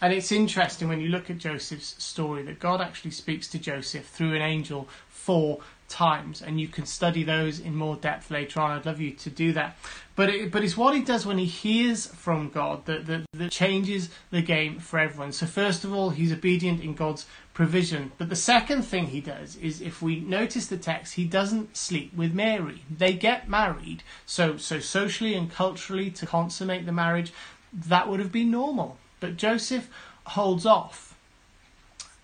And 0.00 0.12
it's 0.12 0.32
interesting 0.32 0.88
when 0.88 1.00
you 1.00 1.08
look 1.08 1.30
at 1.30 1.38
Joseph's 1.38 2.02
story 2.02 2.42
that 2.42 2.58
God 2.58 2.80
actually 2.80 3.12
speaks 3.12 3.46
to 3.48 3.58
Joseph 3.58 4.06
through 4.06 4.34
an 4.34 4.42
angel 4.42 4.88
four 5.08 5.60
times, 5.88 6.42
and 6.42 6.60
you 6.60 6.66
can 6.66 6.86
study 6.86 7.22
those 7.22 7.60
in 7.60 7.76
more 7.76 7.94
depth 7.94 8.30
later 8.30 8.60
on. 8.60 8.72
I'd 8.72 8.86
love 8.86 9.00
you 9.00 9.12
to 9.12 9.30
do 9.30 9.52
that. 9.52 9.76
But 10.14 10.28
it, 10.28 10.52
but 10.52 10.62
it's 10.62 10.76
what 10.76 10.94
he 10.94 11.02
does 11.02 11.24
when 11.24 11.38
he 11.38 11.46
hears 11.46 12.06
from 12.06 12.50
God 12.50 12.84
that, 12.84 13.06
that, 13.06 13.24
that 13.32 13.50
changes 13.50 14.10
the 14.30 14.42
game 14.42 14.78
for 14.78 14.98
everyone. 14.98 15.32
So, 15.32 15.46
first 15.46 15.84
of 15.84 15.94
all, 15.94 16.10
he's 16.10 16.32
obedient 16.32 16.82
in 16.82 16.94
God's 16.94 17.26
provision. 17.54 18.12
But 18.18 18.28
the 18.28 18.36
second 18.36 18.82
thing 18.82 19.06
he 19.06 19.20
does 19.20 19.56
is 19.56 19.80
if 19.80 20.02
we 20.02 20.20
notice 20.20 20.66
the 20.66 20.76
text, 20.76 21.14
he 21.14 21.24
doesn't 21.24 21.76
sleep 21.76 22.14
with 22.14 22.34
Mary. 22.34 22.82
They 22.90 23.14
get 23.14 23.48
married. 23.48 24.02
So, 24.26 24.56
so 24.58 24.80
socially 24.80 25.34
and 25.34 25.50
culturally, 25.50 26.10
to 26.10 26.26
consummate 26.26 26.84
the 26.84 26.92
marriage, 26.92 27.32
that 27.72 28.08
would 28.08 28.20
have 28.20 28.32
been 28.32 28.50
normal. 28.50 28.98
But 29.20 29.36
Joseph 29.36 29.88
holds 30.24 30.66
off. 30.66 31.11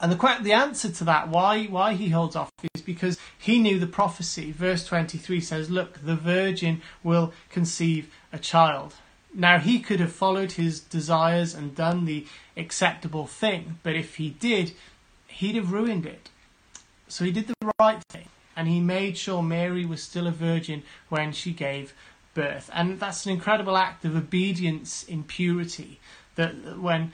And 0.01 0.13
the, 0.13 0.39
the 0.43 0.53
answer 0.53 0.91
to 0.91 1.05
that, 1.05 1.29
why, 1.29 1.65
why 1.65 1.95
he 1.95 2.11
holds 2.11 2.37
off, 2.37 2.51
is 2.75 2.83
because 2.83 3.19
he 3.37 3.59
knew 3.59 3.79
the 3.79 3.87
prophecy. 3.87 4.53
Verse 4.53 4.85
23 4.87 5.41
says, 5.41 5.71
Look, 5.71 6.05
the 6.05 6.15
virgin 6.15 6.83
will 7.03 7.33
conceive 7.51 8.13
a 8.33 8.39
child. 8.39 8.95
Now, 9.35 9.59
he 9.59 9.81
could 9.81 10.01
have 10.01 10.13
followed 10.13 10.53
his 10.53 10.81
desires 10.81 11.55
and 11.55 11.75
done 11.75 12.05
the 12.05 12.27
acceptable 12.57 13.27
thing, 13.27 13.79
but 13.83 13.95
if 13.95 14.17
he 14.17 14.31
did, 14.31 14.73
he'd 15.27 15.57
have 15.57 15.73
ruined 15.73 16.07
it. 16.07 16.31
So 17.09 17.25
he 17.25 17.33
did 17.33 17.47
the 17.47 17.73
right 17.81 18.03
thing, 18.09 18.29
and 18.57 18.69
he 18.69 18.81
made 18.81 19.19
sure 19.19 19.43
Mary 19.43 19.85
was 19.85 20.03
still 20.03 20.27
a 20.27 20.33
virgin 20.33 20.83
when 21.09 21.33
she 21.33 21.53
gave 21.53 21.93
birth. 22.35 22.71
And 22.73 23.01
that's 23.01 23.27
an 23.27 23.33
incredible 23.33 23.77
act 23.77 24.05
of 24.05 24.17
obedience 24.17 25.03
in 25.03 25.25
purity. 25.25 26.01
That 26.37 26.79
when 26.79 27.13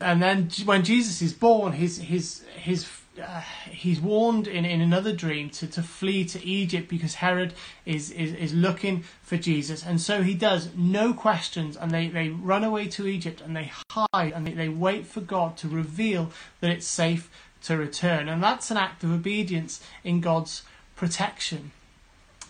and 0.00 0.22
then 0.22 0.50
when 0.64 0.82
Jesus 0.82 1.22
is 1.22 1.32
born, 1.32 1.72
his 1.72 1.98
his 1.98 2.42
his 2.56 2.86
uh, 3.20 3.40
he's 3.68 4.00
warned 4.00 4.46
in, 4.46 4.64
in 4.64 4.80
another 4.80 5.12
dream 5.12 5.50
to, 5.50 5.66
to 5.66 5.82
flee 5.82 6.24
to 6.24 6.44
Egypt 6.44 6.88
because 6.88 7.14
Herod 7.14 7.54
is, 7.84 8.10
is, 8.12 8.32
is 8.34 8.54
looking 8.54 9.02
for 9.22 9.36
Jesus. 9.36 9.84
And 9.84 10.00
so 10.00 10.22
he 10.22 10.34
does, 10.34 10.70
no 10.76 11.12
questions, 11.12 11.76
and 11.76 11.90
they, 11.90 12.08
they 12.08 12.28
run 12.28 12.64
away 12.64 12.86
to 12.88 13.06
Egypt 13.06 13.40
and 13.40 13.56
they 13.56 13.72
hide 13.90 14.32
and 14.32 14.46
they, 14.46 14.52
they 14.52 14.68
wait 14.68 15.06
for 15.06 15.20
God 15.20 15.56
to 15.58 15.68
reveal 15.68 16.30
that 16.60 16.70
it's 16.70 16.86
safe 16.86 17.30
to 17.64 17.76
return. 17.76 18.28
And 18.28 18.42
that's 18.42 18.70
an 18.70 18.76
act 18.76 19.04
of 19.04 19.10
obedience 19.10 19.82
in 20.04 20.20
God's 20.20 20.62
protection. 20.96 21.72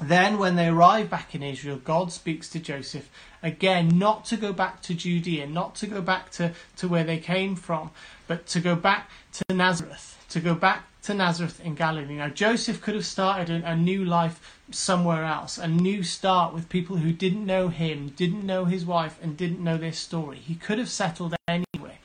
Then, 0.02 0.38
when 0.38 0.56
they 0.56 0.68
arrive 0.68 1.10
back 1.10 1.34
in 1.34 1.42
Israel, 1.42 1.76
God 1.76 2.10
speaks 2.10 2.48
to 2.50 2.58
Joseph 2.58 3.10
again, 3.42 3.98
not 3.98 4.24
to 4.26 4.36
go 4.36 4.52
back 4.52 4.82
to 4.82 4.94
Judea, 4.94 5.46
not 5.46 5.74
to 5.76 5.86
go 5.86 6.00
back 6.00 6.30
to, 6.32 6.52
to 6.76 6.88
where 6.88 7.04
they 7.04 7.18
came 7.18 7.56
from, 7.56 7.90
but 8.26 8.46
to 8.48 8.60
go 8.60 8.74
back 8.74 9.10
to 9.32 9.54
Nazareth 9.54 10.20
to 10.30 10.40
go 10.40 10.54
back 10.54 10.84
to 11.02 11.12
Nazareth 11.12 11.60
in 11.60 11.74
Galilee. 11.74 12.16
Now, 12.16 12.28
Joseph 12.28 12.80
could 12.80 12.94
have 12.94 13.04
started 13.04 13.50
a, 13.50 13.72
a, 13.72 13.76
new 13.76 14.04
life 14.04 14.58
somewhere 14.70 15.24
else, 15.24 15.58
a 15.58 15.66
new 15.66 16.02
start 16.02 16.54
with 16.54 16.68
people 16.68 16.96
who 16.96 17.12
didn't 17.12 17.44
know 17.44 17.68
him, 17.68 18.10
didn't 18.10 18.46
know 18.46 18.64
his 18.64 18.86
wife, 18.86 19.18
and 19.20 19.36
didn't 19.36 19.62
know 19.62 19.76
their 19.76 19.92
story. 19.92 20.38
He 20.38 20.54
could 20.54 20.78
have 20.78 20.88
settled 20.88 21.34
anywhere. 21.48 21.98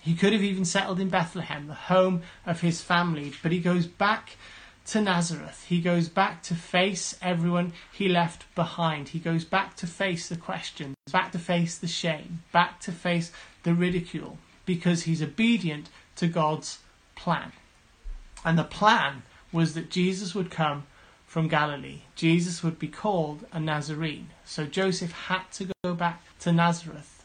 He 0.00 0.14
could 0.14 0.32
have 0.32 0.42
even 0.42 0.64
settled 0.64 1.00
in 1.00 1.10
Bethlehem, 1.10 1.68
the 1.68 1.74
home 1.74 2.22
of 2.44 2.60
his 2.60 2.80
family, 2.80 3.32
but 3.42 3.52
he 3.52 3.60
goes 3.60 3.86
back 3.86 4.36
to 4.90 5.00
Nazareth. 5.00 5.66
He 5.68 5.80
goes 5.80 6.08
back 6.08 6.42
to 6.44 6.54
face 6.56 7.16
everyone 7.22 7.72
he 7.92 8.08
left 8.08 8.52
behind. 8.56 9.10
He 9.10 9.20
goes 9.20 9.44
back 9.44 9.76
to 9.76 9.86
face 9.86 10.28
the 10.28 10.36
questions, 10.36 10.96
back 11.12 11.30
to 11.30 11.38
face 11.38 11.78
the 11.78 11.86
shame, 11.86 12.42
back 12.50 12.80
to 12.80 12.92
face 12.92 13.30
the 13.62 13.72
ridicule, 13.72 14.38
because 14.66 15.04
he's 15.04 15.22
obedient 15.22 15.88
to 16.16 16.26
God's 16.26 16.80
plan. 17.14 17.52
And 18.44 18.58
the 18.58 18.64
plan 18.64 19.22
was 19.52 19.74
that 19.74 19.90
Jesus 19.90 20.34
would 20.34 20.50
come 20.50 20.86
from 21.24 21.46
Galilee. 21.46 22.00
Jesus 22.16 22.64
would 22.64 22.80
be 22.80 22.88
called 22.88 23.46
a 23.52 23.60
Nazarene. 23.60 24.30
So 24.44 24.66
Joseph 24.66 25.12
had 25.12 25.44
to 25.52 25.70
go 25.84 25.94
back 25.94 26.20
to 26.40 26.50
Nazareth 26.50 27.24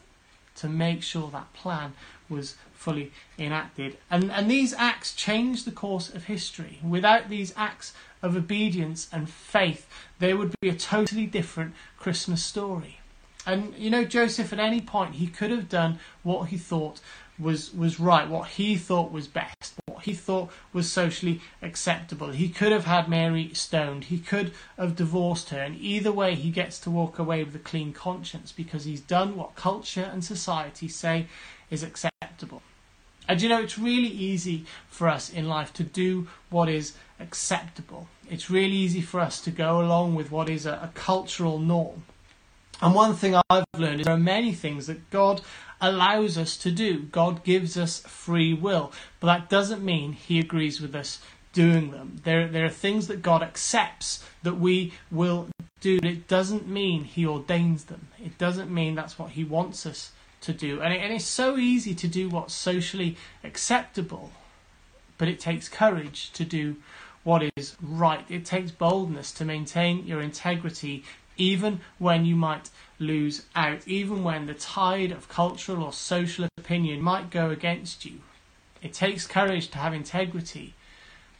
to 0.56 0.68
make 0.68 1.02
sure 1.02 1.30
that 1.32 1.52
plan 1.52 1.94
was 2.28 2.56
fully 2.76 3.12
enacted. 3.38 3.96
And, 4.10 4.30
and 4.30 4.50
these 4.50 4.72
acts 4.74 5.14
changed 5.14 5.64
the 5.64 5.72
course 5.72 6.08
of 6.14 6.24
history. 6.24 6.78
Without 6.82 7.28
these 7.28 7.52
acts 7.56 7.92
of 8.22 8.36
obedience 8.36 9.08
and 9.12 9.28
faith, 9.28 9.88
there 10.18 10.36
would 10.36 10.54
be 10.60 10.68
a 10.68 10.74
totally 10.74 11.26
different 11.26 11.74
Christmas 11.98 12.42
story. 12.42 13.00
And 13.46 13.74
you 13.76 13.90
know, 13.90 14.04
Joseph, 14.04 14.52
at 14.52 14.58
any 14.58 14.80
point, 14.80 15.14
he 15.14 15.28
could 15.28 15.50
have 15.50 15.68
done 15.68 16.00
what 16.22 16.48
he 16.48 16.58
thought 16.58 17.00
was 17.38 17.72
was 17.72 18.00
right, 18.00 18.28
what 18.28 18.48
he 18.48 18.76
thought 18.76 19.12
was 19.12 19.28
best, 19.28 19.74
what 19.86 20.04
he 20.04 20.14
thought 20.14 20.50
was 20.72 20.90
socially 20.90 21.40
acceptable. 21.62 22.30
He 22.30 22.48
could 22.48 22.72
have 22.72 22.86
had 22.86 23.08
Mary 23.08 23.50
stoned, 23.54 24.04
he 24.04 24.18
could 24.18 24.52
have 24.76 24.96
divorced 24.96 25.50
her, 25.50 25.60
and 25.60 25.76
either 25.76 26.10
way 26.10 26.34
he 26.34 26.50
gets 26.50 26.78
to 26.80 26.90
walk 26.90 27.18
away 27.18 27.44
with 27.44 27.54
a 27.54 27.60
clean 27.60 27.92
conscience 27.92 28.52
because 28.52 28.84
he's 28.84 29.00
done 29.00 29.36
what 29.36 29.54
culture 29.54 30.08
and 30.12 30.24
society 30.24 30.88
say 30.88 31.26
is 31.70 31.82
acceptable. 31.82 32.15
And 33.28 33.42
you 33.42 33.48
know, 33.48 33.60
it's 33.60 33.78
really 33.78 34.08
easy 34.08 34.66
for 34.88 35.08
us 35.08 35.30
in 35.30 35.48
life 35.48 35.72
to 35.74 35.82
do 35.82 36.28
what 36.50 36.68
is 36.68 36.94
acceptable. 37.18 38.08
It's 38.30 38.50
really 38.50 38.76
easy 38.76 39.00
for 39.00 39.20
us 39.20 39.40
to 39.42 39.50
go 39.50 39.80
along 39.80 40.14
with 40.14 40.30
what 40.30 40.48
is 40.48 40.66
a, 40.66 40.72
a 40.72 40.90
cultural 40.94 41.58
norm. 41.58 42.04
And 42.80 42.94
one 42.94 43.14
thing 43.14 43.34
I've 43.48 43.64
learned 43.76 44.00
is 44.00 44.06
there 44.06 44.14
are 44.14 44.18
many 44.18 44.52
things 44.52 44.86
that 44.86 45.10
God 45.10 45.40
allows 45.80 46.36
us 46.38 46.56
to 46.58 46.70
do. 46.70 47.02
God 47.02 47.42
gives 47.42 47.76
us 47.76 48.00
free 48.00 48.52
will, 48.52 48.92
but 49.18 49.26
that 49.26 49.48
doesn't 49.48 49.82
mean 49.82 50.12
He 50.12 50.38
agrees 50.38 50.80
with 50.80 50.94
us 50.94 51.20
doing 51.52 51.90
them. 51.90 52.20
There, 52.24 52.48
there 52.48 52.66
are 52.66 52.70
things 52.70 53.06
that 53.06 53.22
God 53.22 53.42
accepts 53.42 54.22
that 54.42 54.58
we 54.58 54.92
will 55.10 55.48
do, 55.80 55.98
but 56.00 56.10
it 56.10 56.28
doesn't 56.28 56.68
mean 56.68 57.04
He 57.04 57.26
ordains 57.26 57.84
them. 57.84 58.08
It 58.22 58.36
doesn't 58.38 58.70
mean 58.70 58.94
that's 58.94 59.18
what 59.18 59.30
He 59.30 59.44
wants 59.44 59.86
us 59.86 60.12
to 60.42 60.52
do. 60.52 60.80
And, 60.80 60.92
it, 60.92 61.00
and 61.00 61.12
it's 61.12 61.24
so 61.24 61.56
easy 61.56 61.94
to 61.94 62.08
do 62.08 62.28
what's 62.28 62.54
socially 62.54 63.16
acceptable, 63.42 64.30
but 65.18 65.28
it 65.28 65.40
takes 65.40 65.68
courage 65.68 66.32
to 66.32 66.44
do 66.44 66.76
what 67.24 67.42
is 67.56 67.76
right. 67.82 68.24
It 68.28 68.44
takes 68.44 68.70
boldness 68.70 69.32
to 69.32 69.44
maintain 69.44 70.06
your 70.06 70.20
integrity 70.20 71.04
even 71.36 71.80
when 71.98 72.24
you 72.24 72.36
might 72.36 72.70
lose 72.98 73.44
out, 73.54 73.86
even 73.86 74.22
when 74.22 74.46
the 74.46 74.54
tide 74.54 75.12
of 75.12 75.28
cultural 75.28 75.82
or 75.82 75.92
social 75.92 76.48
opinion 76.56 77.02
might 77.02 77.30
go 77.30 77.50
against 77.50 78.04
you. 78.04 78.20
It 78.82 78.92
takes 78.92 79.26
courage 79.26 79.68
to 79.68 79.78
have 79.78 79.92
integrity 79.92 80.74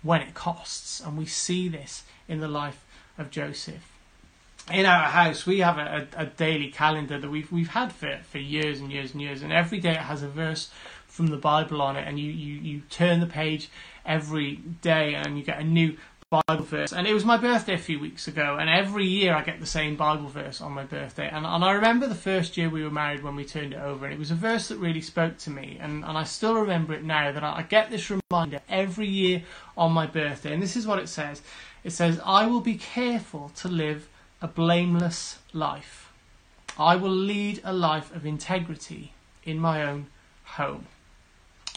when 0.02 0.20
it 0.20 0.34
costs, 0.34 1.00
and 1.00 1.16
we 1.16 1.26
see 1.26 1.68
this 1.68 2.04
in 2.28 2.40
the 2.40 2.48
life 2.48 2.84
of 3.18 3.30
Joseph. 3.30 3.95
In 4.72 4.84
our 4.84 5.04
house, 5.04 5.46
we 5.46 5.60
have 5.60 5.78
a, 5.78 6.08
a, 6.16 6.22
a 6.22 6.26
daily 6.26 6.68
calendar 6.68 7.18
that 7.18 7.30
we've 7.30 7.50
we've 7.52 7.68
had 7.68 7.92
for, 7.92 8.18
for 8.30 8.38
years 8.38 8.80
and 8.80 8.90
years 8.90 9.12
and 9.12 9.22
years, 9.22 9.42
and 9.42 9.52
every 9.52 9.78
day 9.78 9.92
it 9.92 9.98
has 9.98 10.22
a 10.22 10.28
verse 10.28 10.70
from 11.06 11.28
the 11.28 11.36
Bible 11.36 11.80
on 11.80 11.96
it, 11.96 12.06
and 12.06 12.18
you, 12.18 12.30
you, 12.30 12.60
you 12.60 12.82
turn 12.90 13.20
the 13.20 13.26
page 13.26 13.70
every 14.04 14.56
day 14.82 15.14
and 15.14 15.38
you 15.38 15.44
get 15.44 15.58
a 15.58 15.64
new 15.64 15.96
Bible 16.28 16.64
verse. 16.64 16.92
And 16.92 17.06
it 17.06 17.14
was 17.14 17.24
my 17.24 17.36
birthday 17.36 17.74
a 17.74 17.78
few 17.78 18.00
weeks 18.00 18.26
ago, 18.26 18.58
and 18.60 18.68
every 18.68 19.06
year 19.06 19.34
I 19.34 19.42
get 19.42 19.60
the 19.60 19.66
same 19.66 19.96
Bible 19.96 20.28
verse 20.28 20.60
on 20.60 20.72
my 20.72 20.84
birthday. 20.84 21.28
And, 21.32 21.46
and 21.46 21.64
I 21.64 21.72
remember 21.72 22.08
the 22.08 22.14
first 22.16 22.56
year 22.56 22.68
we 22.68 22.82
were 22.82 22.90
married 22.90 23.22
when 23.22 23.36
we 23.36 23.44
turned 23.44 23.72
it 23.72 23.80
over, 23.80 24.04
and 24.04 24.12
it 24.12 24.18
was 24.18 24.32
a 24.32 24.34
verse 24.34 24.68
that 24.68 24.78
really 24.78 25.00
spoke 25.00 25.38
to 25.38 25.50
me. 25.50 25.78
And, 25.80 26.04
and 26.04 26.18
I 26.18 26.24
still 26.24 26.54
remember 26.54 26.92
it 26.94 27.04
now 27.04 27.30
that 27.30 27.44
I, 27.44 27.58
I 27.58 27.62
get 27.62 27.90
this 27.90 28.10
reminder 28.10 28.60
every 28.68 29.06
year 29.06 29.44
on 29.76 29.92
my 29.92 30.06
birthday. 30.06 30.52
And 30.52 30.62
this 30.62 30.76
is 30.76 30.86
what 30.86 30.98
it 30.98 31.08
says 31.08 31.40
it 31.84 31.90
says, 31.90 32.20
I 32.24 32.46
will 32.46 32.60
be 32.60 32.74
careful 32.74 33.52
to 33.56 33.68
live 33.68 34.08
a 34.40 34.48
blameless 34.48 35.38
life. 35.52 36.12
I 36.78 36.96
will 36.96 37.10
lead 37.10 37.60
a 37.64 37.72
life 37.72 38.14
of 38.14 38.26
integrity 38.26 39.12
in 39.44 39.58
my 39.58 39.82
own 39.82 40.08
home. 40.44 40.86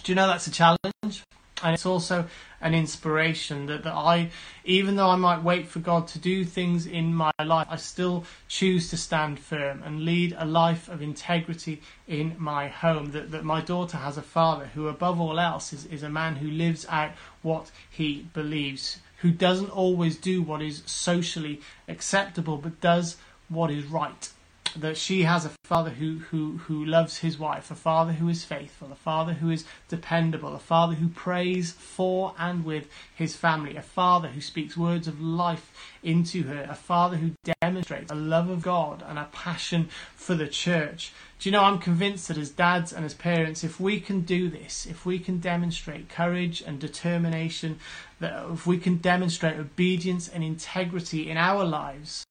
Do 0.03 0.11
you 0.11 0.15
know 0.15 0.27
that's 0.27 0.47
a 0.47 0.51
challenge? 0.51 1.23
and 1.63 1.73
it's 1.73 1.85
also 1.85 2.25
an 2.61 2.73
inspiration 2.73 3.65
that, 3.67 3.83
that 3.83 3.93
I, 3.93 4.31
even 4.65 4.95
though 4.95 5.09
I 5.09 5.15
might 5.15 5.43
wait 5.43 5.67
for 5.67 5.79
God 5.79 6.07
to 6.09 6.19
do 6.19 6.45
things 6.45 6.85
in 6.85 7.13
my 7.13 7.31
life, 7.43 7.67
I 7.69 7.77
still 7.77 8.25
choose 8.47 8.89
to 8.89 8.97
stand 8.97 9.39
firm 9.39 9.83
and 9.83 10.03
lead 10.03 10.35
a 10.37 10.45
life 10.45 10.89
of 10.89 11.01
integrity 11.01 11.81
in 12.07 12.35
my 12.37 12.67
home. 12.67 13.11
That, 13.11 13.31
that 13.31 13.43
my 13.43 13.61
daughter 13.61 13.97
has 13.97 14.17
a 14.17 14.21
father 14.21 14.67
who, 14.73 14.87
above 14.87 15.19
all 15.19 15.39
else, 15.39 15.73
is, 15.73 15.85
is 15.85 16.03
a 16.03 16.09
man 16.09 16.37
who 16.37 16.49
lives 16.49 16.85
out 16.89 17.11
what 17.41 17.71
he 17.89 18.27
believes, 18.33 18.99
who 19.21 19.31
doesn't 19.31 19.69
always 19.69 20.15
do 20.17 20.41
what 20.41 20.61
is 20.61 20.83
socially 20.85 21.61
acceptable, 21.87 22.57
but 22.57 22.79
does 22.81 23.17
what 23.49 23.71
is 23.71 23.85
right 23.85 24.29
that 24.75 24.97
she 24.97 25.23
has 25.23 25.45
a 25.45 25.51
father 25.63 25.91
who, 25.91 26.19
who, 26.29 26.57
who 26.57 26.85
loves 26.85 27.19
his 27.19 27.37
wife, 27.37 27.71
a 27.71 27.75
father 27.75 28.13
who 28.13 28.29
is 28.29 28.43
faithful, 28.43 28.91
a 28.91 28.95
father 28.95 29.33
who 29.33 29.49
is 29.49 29.65
dependable, 29.87 30.55
a 30.55 30.59
father 30.59 30.95
who 30.95 31.07
prays 31.09 31.71
for 31.71 32.33
and 32.37 32.65
with 32.65 32.87
his 33.15 33.35
family, 33.35 33.75
a 33.75 33.81
father 33.81 34.29
who 34.29 34.41
speaks 34.41 34.75
words 34.77 35.07
of 35.07 35.21
life 35.21 35.71
into 36.03 36.43
her, 36.43 36.67
a 36.69 36.75
father 36.75 37.17
who 37.17 37.31
demonstrates 37.61 38.11
a 38.11 38.15
love 38.15 38.49
of 38.49 38.61
God 38.61 39.03
and 39.07 39.19
a 39.19 39.27
passion 39.31 39.89
for 40.15 40.35
the 40.35 40.47
church. 40.47 41.11
Do 41.39 41.47
you 41.47 41.53
know, 41.53 41.63
I'm 41.63 41.79
convinced 41.79 42.27
that 42.27 42.37
as 42.37 42.49
dads 42.49 42.91
and 42.91 43.05
as 43.05 43.13
parents, 43.13 43.63
if 43.63 43.79
we 43.79 43.99
can 43.99 44.21
do 44.21 44.49
this, 44.49 44.85
if 44.85 45.05
we 45.05 45.19
can 45.19 45.39
demonstrate 45.39 46.09
courage 46.09 46.61
and 46.61 46.79
determination, 46.79 47.79
that 48.19 48.45
if 48.51 48.67
we 48.67 48.77
can 48.77 48.97
demonstrate 48.97 49.57
obedience 49.57 50.27
and 50.27 50.43
integrity 50.43 51.29
in 51.29 51.37
our 51.37 51.63
lives, 51.63 52.25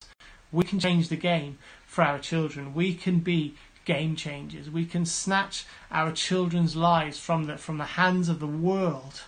we 0.53 0.65
can 0.65 0.79
change 0.79 1.09
the 1.09 1.17
game 1.17 1.59
for 1.99 2.05
our 2.05 2.21
children. 2.21 2.75
We 2.75 2.95
can 2.95 3.19
be 3.19 3.57
game 3.85 4.15
changers. 4.15 4.71
We 4.71 4.87
can 4.87 5.05
snatch 5.05 5.67
our 5.91 6.13
children's 6.13 6.77
lives 6.77 7.19
from 7.19 7.47
the, 7.47 7.57
from 7.57 7.79
the 7.79 7.99
hands 7.99 8.29
of 8.29 8.39
the 8.39 8.47
world 8.47 9.23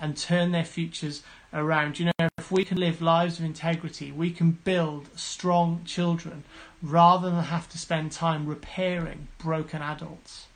and 0.00 0.16
turn 0.16 0.50
their 0.50 0.64
futures 0.64 1.22
around. 1.54 2.00
You 2.00 2.06
know, 2.06 2.28
if 2.36 2.50
we 2.50 2.64
can 2.64 2.76
live 2.76 3.00
lives 3.00 3.38
of 3.38 3.44
integrity, 3.44 4.10
we 4.10 4.32
can 4.32 4.50
build 4.50 5.16
strong 5.16 5.82
children 5.84 6.42
rather 6.82 7.30
than 7.30 7.44
have 7.44 7.68
to 7.68 7.78
spend 7.78 8.10
time 8.10 8.46
repairing 8.46 9.28
broken 9.38 9.80
adults. 9.80 10.48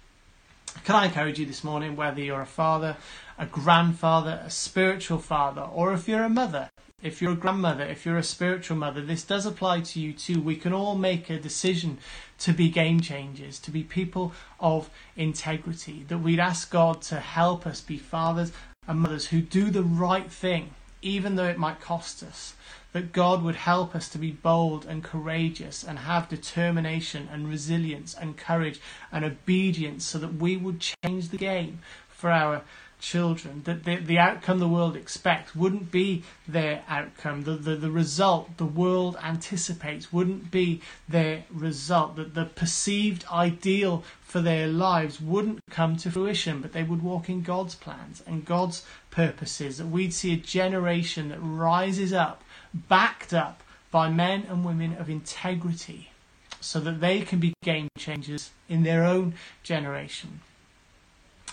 Can 0.83 0.97
I 0.97 1.05
encourage 1.05 1.39
you 1.39 1.47
this 1.47 1.63
morning, 1.63 1.95
whether 1.95 2.21
you're 2.21 2.41
a 2.41 2.45
father, 2.45 2.97
a 3.39 3.47
grandfather, 3.47 4.43
a 4.45 4.51
spiritual 4.51 5.19
father, 5.19 5.63
or 5.63 5.93
if 5.93 6.09
you're 6.09 6.25
a 6.25 6.29
mother, 6.29 6.71
if 7.03 7.21
you're 7.21 7.33
a 7.33 7.37
grandmother, 7.37 7.85
if 7.85 8.07
you're 8.07 8.17
a 8.17 8.23
spiritual 8.23 8.77
mother, 8.77 9.01
this 9.01 9.25
does 9.25 9.45
apply 9.45 9.81
to 9.81 10.01
you 10.01 10.13
too. 10.13 10.41
We 10.41 10.57
can 10.57 10.73
all 10.73 10.95
make 10.95 11.29
a 11.29 11.39
decision 11.39 11.99
to 12.39 12.53
be 12.53 12.69
game 12.69 13.01
changers, 13.01 13.59
to 13.61 13.71
be 13.71 13.83
people 13.83 14.33
of 14.61 14.89
integrity, 15.17 16.05
that 16.09 16.19
we'd 16.19 16.39
ask 16.39 16.71
God 16.71 17.03
to 17.03 17.19
help 17.19 17.67
us 17.67 17.81
be 17.81 17.99
fathers 17.99 18.53
and 18.87 19.01
mothers 19.01 19.27
who 19.27 19.41
do 19.41 19.71
the 19.71 19.83
right 19.83 20.31
thing, 20.31 20.75
even 21.03 21.35
though 21.35 21.49
it 21.49 21.59
might 21.59 21.81
cost 21.81 22.23
us. 22.23 22.55
That 22.93 23.13
God 23.13 23.43
would 23.43 23.57
help 23.57 23.97
us 23.97 24.09
to 24.11 24.19
be 24.19 24.33
bold 24.33 24.85
and 24.85 25.03
courageous 25.03 25.83
and 25.83 26.01
have 26.01 26.29
determination 26.29 27.27
and 27.33 27.49
resilience 27.49 28.15
and 28.15 28.37
courage 28.37 28.81
and 29.11 29.25
obedience 29.25 30.05
so 30.05 30.19
that 30.19 30.35
we 30.35 30.59
would 30.59 30.79
change 30.81 31.31
the 31.31 31.39
game 31.39 31.79
for 32.11 32.31
our 32.31 32.63
children, 33.03 33.63
that 33.65 33.85
the, 33.85 33.97
the 33.97 34.19
outcome 34.19 34.61
the 34.61 34.69
world 34.69 34.97
expects 34.97 35.55
wouldn't 35.55 35.91
be 35.91 36.23
their 36.47 36.83
outcome. 36.89 37.43
The, 37.43 37.57
the, 37.57 37.75
the 37.75 37.91
result 37.91 38.57
the 38.57 38.65
world 38.65 39.19
anticipates 39.23 40.13
wouldn't 40.13 40.51
be 40.51 40.81
their 41.09 41.45
result. 41.51 42.17
That 42.17 42.35
the 42.35 42.47
perceived 42.47 43.25
ideal 43.31 44.05
for 44.23 44.41
their 44.41 44.69
lives 44.69 45.21
wouldn't 45.21 45.61
come 45.69 45.97
to 45.97 46.11
fruition, 46.11 46.61
but 46.63 46.73
they 46.73 46.85
would 46.85 47.03
walk 47.03 47.29
in 47.29 47.43
God's 47.43 47.75
plans 47.75 48.23
and 48.27 48.45
God's 48.45 48.87
purposes. 49.11 49.79
That 49.79 49.89
we'd 49.89 50.15
see 50.15 50.33
a 50.33 50.37
generation 50.37 51.29
that 51.29 51.41
rises 51.41 52.13
up, 52.13 52.43
backed 52.73 53.35
up 53.35 53.63
by 53.91 54.09
men 54.09 54.47
and 54.49 54.65
women 54.65 54.97
of 54.97 55.11
integrity, 55.11 56.13
so 56.61 56.79
that 56.81 57.01
they 57.01 57.21
can 57.21 57.41
be 57.41 57.53
game 57.65 57.89
changers 57.99 58.53
in 58.69 58.85
their 58.85 59.05
own 59.05 59.35
generation. 59.65 60.41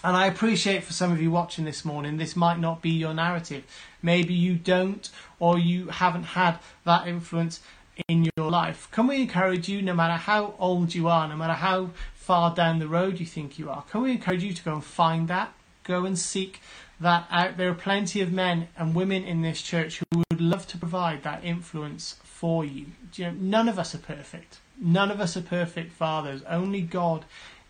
And 0.01 0.15
I 0.15 0.27
appreciate 0.27 0.83
for 0.85 0.93
some 0.93 1.11
of 1.11 1.21
you 1.21 1.29
watching 1.29 1.65
this 1.65 1.83
morning, 1.83 2.15
this 2.15 2.35
might 2.35 2.57
not 2.57 2.81
be 2.81 2.91
your 2.91 3.13
narrative. 3.13 3.63
Maybe 4.01 4.33
you 4.33 4.55
don't, 4.55 5.09
or 5.39 5.59
you 5.59 5.87
haven't 5.87 6.23
had 6.23 6.59
that 6.85 7.05
influence 7.05 7.59
in 8.07 8.29
your 8.37 8.49
life. 8.49 8.87
Can 8.91 9.07
we 9.07 9.21
encourage 9.21 9.67
you, 9.67 9.81
no 9.81 9.93
matter 9.93 10.13
how 10.13 10.55
old 10.57 10.95
you 10.95 11.09
are, 11.09 11.27
no 11.27 11.35
matter 11.35 11.53
how 11.53 11.89
far 12.15 12.55
down 12.55 12.79
the 12.79 12.87
road 12.87 13.19
you 13.19 13.25
think 13.25 13.59
you 13.59 13.69
are, 13.69 13.83
can 13.91 14.01
we 14.01 14.11
encourage 14.11 14.43
you 14.43 14.53
to 14.53 14.63
go 14.63 14.73
and 14.73 14.83
find 14.83 15.27
that? 15.27 15.53
Go 15.83 16.05
and 16.05 16.17
seek 16.17 16.61
that 17.01 17.27
out. 17.29 17.57
There 17.57 17.69
are 17.69 17.75
plenty 17.75 18.21
of 18.21 18.31
men 18.31 18.69
and 18.77 18.95
women 18.95 19.25
in 19.25 19.41
this 19.41 19.61
church 19.61 19.99
who 19.99 20.23
would 20.29 20.39
love 20.39 20.65
to 20.67 20.77
provide 20.77 21.23
that 21.23 21.43
influence 21.43 22.15
for 22.23 22.63
you. 22.63 22.85
you 23.15 23.25
know, 23.25 23.31
none 23.31 23.67
of 23.67 23.77
us 23.77 23.93
are 23.93 23.99
perfect. 23.99 24.59
None 24.79 25.11
of 25.11 25.19
us 25.19 25.35
are 25.35 25.41
perfect 25.41 25.91
fathers. 25.91 26.41
Only 26.43 26.81
God 26.81 27.25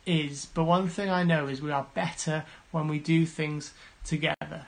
is, 0.06 0.48
but 0.54 0.64
one 0.64 0.88
thing 0.88 1.10
I 1.10 1.24
know 1.24 1.48
is 1.48 1.62
we 1.62 1.72
are 1.72 1.88
better 1.94 2.46
when 2.72 2.88
we 2.88 3.00
do 3.00 3.26
things 3.26 3.74
together. 4.04 4.66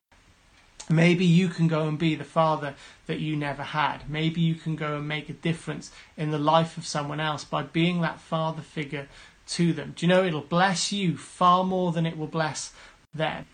Maybe 0.90 1.26
you 1.26 1.48
can 1.48 1.68
go 1.68 1.88
and 1.88 1.98
be 1.98 2.16
the 2.16 2.24
father 2.24 2.76
that 3.08 3.20
you 3.20 3.36
never 3.36 3.64
had. 3.64 4.10
Maybe 4.10 4.42
you 4.42 4.56
can 4.56 4.76
go 4.76 4.98
and 4.98 5.08
make 5.08 5.30
a 5.30 5.34
difference 5.34 5.91
in 6.17 6.32
the 6.32 6.38
life 6.38 6.78
of 6.78 6.86
someone 6.86 7.20
else 7.20 7.44
by 7.44 7.63
being 7.63 8.02
that 8.02 8.20
father 8.20 8.62
figure 8.62 9.08
to 9.48 9.74
them. 9.74 9.94
Do 9.96 10.06
you 10.06 10.10
know 10.10 10.24
it'll 10.24 10.41
bless 10.41 10.91
you 10.91 11.17
far 11.17 11.63
more 11.63 11.91
than 11.91 12.06
it 12.06 12.17
will 12.17 12.28
bless 12.28 12.74
them? 13.13 13.46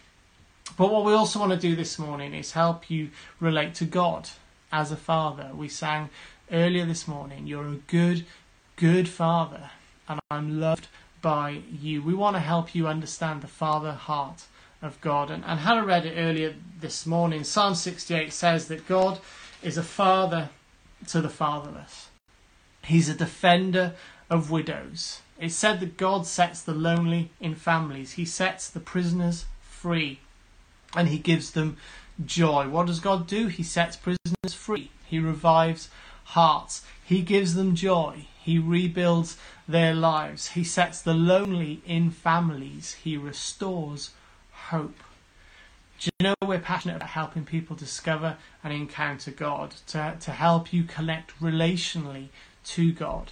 But 0.77 0.91
what 0.91 1.05
we 1.05 1.13
also 1.13 1.39
want 1.39 1.51
to 1.53 1.57
do 1.57 1.75
this 1.75 1.97
morning 1.97 2.33
is 2.33 2.51
help 2.51 2.89
you 2.89 3.09
relate 3.39 3.75
to 3.75 3.85
God 3.85 4.29
as 4.71 4.91
a 4.91 4.97
father. 4.97 5.51
We 5.53 5.69
sang 5.69 6.09
earlier 6.51 6.85
this 6.85 7.07
morning, 7.07 7.47
You're 7.47 7.67
a 7.67 7.81
good, 7.87 8.25
good 8.75 9.07
father, 9.07 9.71
and 10.07 10.19
I'm 10.29 10.59
loved 10.59 10.87
by 11.27 11.59
you. 11.81 12.01
We 12.01 12.13
want 12.13 12.37
to 12.37 12.39
help 12.39 12.73
you 12.73 12.87
understand 12.87 13.41
the 13.41 13.47
Father 13.47 13.91
heart 13.91 14.45
of 14.81 15.01
God. 15.01 15.29
And, 15.29 15.43
and 15.43 15.59
Hannah 15.59 15.83
read 15.83 16.05
it 16.05 16.15
earlier 16.15 16.55
this 16.79 17.05
morning. 17.05 17.43
Psalm 17.43 17.75
68 17.75 18.31
says 18.31 18.69
that 18.69 18.87
God 18.87 19.19
is 19.61 19.77
a 19.77 19.83
father 19.83 20.51
to 21.07 21.19
the 21.19 21.27
fatherless, 21.27 22.07
He's 22.81 23.09
a 23.09 23.13
defender 23.13 23.95
of 24.29 24.51
widows. 24.51 25.19
It's 25.37 25.53
said 25.53 25.81
that 25.81 25.97
God 25.97 26.25
sets 26.25 26.61
the 26.61 26.73
lonely 26.73 27.29
in 27.41 27.55
families, 27.55 28.13
He 28.13 28.23
sets 28.23 28.69
the 28.69 28.79
prisoners 28.79 29.47
free, 29.59 30.21
and 30.95 31.09
He 31.09 31.19
gives 31.19 31.51
them 31.51 31.75
joy. 32.25 32.69
What 32.69 32.87
does 32.87 33.01
God 33.01 33.27
do? 33.27 33.47
He 33.47 33.63
sets 33.63 33.97
prisoners 33.97 34.53
free, 34.53 34.91
He 35.05 35.19
revives 35.19 35.89
hearts, 36.23 36.85
He 37.03 37.21
gives 37.21 37.53
them 37.53 37.75
joy, 37.75 38.27
He 38.41 38.57
rebuilds 38.57 39.35
their 39.67 39.93
lives. 39.93 40.49
He 40.49 40.63
sets 40.63 41.01
the 41.01 41.13
lonely 41.13 41.81
in 41.85 42.09
families. 42.11 42.93
He 43.03 43.17
restores 43.17 44.11
hope. 44.51 44.97
Do 45.99 46.09
you 46.19 46.23
know 46.23 46.35
we're 46.45 46.59
passionate 46.59 46.97
about 46.97 47.09
helping 47.09 47.43
people 47.43 47.75
discover 47.75 48.37
and 48.63 48.71
encounter 48.71 49.31
God, 49.31 49.73
to, 49.87 50.15
to 50.19 50.31
help 50.31 50.71
you 50.71 50.83
connect 50.83 51.39
relationally 51.39 52.27
to 52.65 52.91
God? 52.91 53.31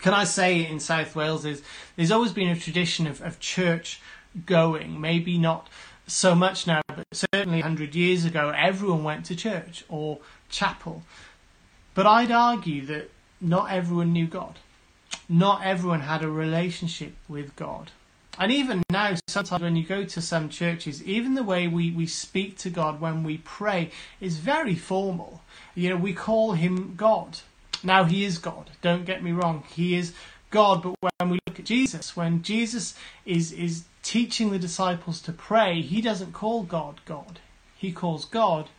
Can 0.00 0.14
I 0.14 0.24
say 0.24 0.66
in 0.66 0.80
South 0.80 1.14
Wales 1.14 1.44
is 1.44 1.62
there's 1.96 2.10
always 2.10 2.32
been 2.32 2.48
a 2.48 2.58
tradition 2.58 3.06
of, 3.06 3.20
of 3.20 3.38
church 3.38 4.00
going, 4.46 5.00
maybe 5.00 5.36
not 5.38 5.68
so 6.06 6.34
much 6.34 6.66
now, 6.66 6.80
but 6.88 7.04
certainly 7.12 7.58
100 7.58 7.94
years 7.94 8.24
ago, 8.24 8.52
everyone 8.56 9.04
went 9.04 9.26
to 9.26 9.36
church 9.36 9.84
or 9.88 10.18
chapel. 10.48 11.02
But 11.94 12.06
I'd 12.06 12.30
argue 12.30 12.86
that 12.86 13.10
not 13.40 13.70
everyone 13.70 14.12
knew 14.12 14.26
God 14.26 14.58
not 15.28 15.62
everyone 15.62 16.00
had 16.00 16.22
a 16.22 16.30
relationship 16.30 17.14
with 17.28 17.54
God. 17.54 17.90
And 18.38 18.52
even 18.52 18.82
now, 18.90 19.16
sometimes 19.26 19.62
when 19.62 19.76
you 19.76 19.84
go 19.84 20.04
to 20.04 20.22
some 20.22 20.48
churches, 20.48 21.02
even 21.02 21.34
the 21.34 21.42
way 21.42 21.66
we, 21.66 21.90
we 21.90 22.06
speak 22.06 22.56
to 22.58 22.70
God 22.70 23.00
when 23.00 23.24
we 23.24 23.38
pray 23.38 23.90
is 24.20 24.38
very 24.38 24.76
formal. 24.76 25.42
You 25.74 25.90
know, 25.90 25.96
we 25.96 26.12
call 26.12 26.52
him 26.52 26.94
God. 26.96 27.40
Now, 27.82 28.04
he 28.04 28.24
is 28.24 28.38
God, 28.38 28.70
don't 28.80 29.04
get 29.04 29.22
me 29.22 29.32
wrong, 29.32 29.64
he 29.68 29.96
is 29.96 30.12
God, 30.50 30.82
but 30.82 30.94
when 31.18 31.30
we 31.30 31.38
look 31.46 31.58
at 31.58 31.64
Jesus, 31.64 32.16
when 32.16 32.42
Jesus 32.42 32.94
is, 33.26 33.52
is 33.52 33.84
teaching 34.02 34.50
the 34.50 34.58
disciples 34.58 35.20
to 35.22 35.32
pray, 35.32 35.82
he 35.82 36.00
doesn't 36.00 36.32
call 36.32 36.62
God 36.62 37.00
God. 37.04 37.40
He 37.76 37.92
calls 37.92 38.24
God 38.24 38.70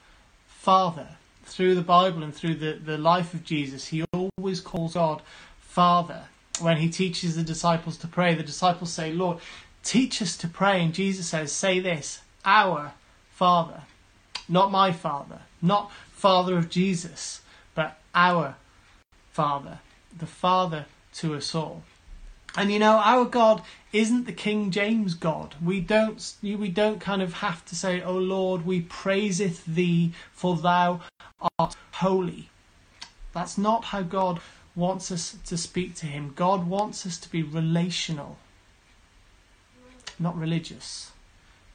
Father. 0.47 1.09
Through 1.45 1.75
the 1.75 1.81
Bible 1.81 2.21
and 2.21 2.35
through 2.35 2.55
the, 2.55 2.73
the 2.73 2.97
life 2.97 3.33
of 3.33 3.43
Jesus, 3.43 3.87
he 3.87 4.03
always 4.13 4.61
calls 4.61 4.93
God 4.93 5.21
Father 5.59 6.25
when 6.61 6.77
he 6.77 6.89
teaches 6.89 7.35
the 7.35 7.43
disciples 7.43 7.97
to 7.97 8.07
pray, 8.07 8.33
the 8.33 8.43
disciples 8.43 8.91
say, 8.91 9.11
Lord, 9.11 9.39
teach 9.83 10.21
us 10.21 10.37
to 10.37 10.47
pray. 10.47 10.83
And 10.83 10.93
Jesus 10.93 11.27
says, 11.27 11.51
Say 11.51 11.79
this, 11.79 12.21
our 12.45 12.93
Father, 13.31 13.81
not 14.47 14.71
my 14.71 14.91
Father, 14.91 15.41
not 15.61 15.91
Father 16.11 16.57
of 16.57 16.69
Jesus, 16.69 17.41
but 17.75 17.99
our 18.13 18.55
Father, 19.31 19.79
the 20.17 20.25
Father 20.25 20.85
to 21.15 21.35
us 21.35 21.55
all. 21.55 21.83
And 22.57 22.71
you 22.71 22.79
know, 22.79 22.97
our 22.97 23.25
God 23.25 23.61
isn't 23.93 24.25
the 24.25 24.33
King 24.33 24.71
James 24.71 25.13
God. 25.13 25.55
We 25.63 25.79
don't 25.79 26.33
we 26.41 26.69
don't 26.69 26.99
kind 26.99 27.21
of 27.21 27.33
have 27.33 27.63
to 27.65 27.75
say, 27.75 28.01
"Oh 28.01 28.17
Lord, 28.17 28.65
we 28.65 28.81
praiseth 28.81 29.63
thee, 29.65 30.13
for 30.31 30.57
thou 30.57 31.01
art 31.57 31.75
holy." 31.91 32.49
That's 33.33 33.57
not 33.57 33.85
how 33.85 34.01
God 34.01 34.41
wants 34.79 35.11
us 35.11 35.37
to 35.45 35.57
speak 35.57 35.95
to 35.95 36.05
Him. 36.05 36.33
God 36.35 36.67
wants 36.67 37.05
us 37.05 37.17
to 37.19 37.29
be 37.29 37.43
relational, 37.43 38.37
not 40.17 40.37
religious. 40.37 41.11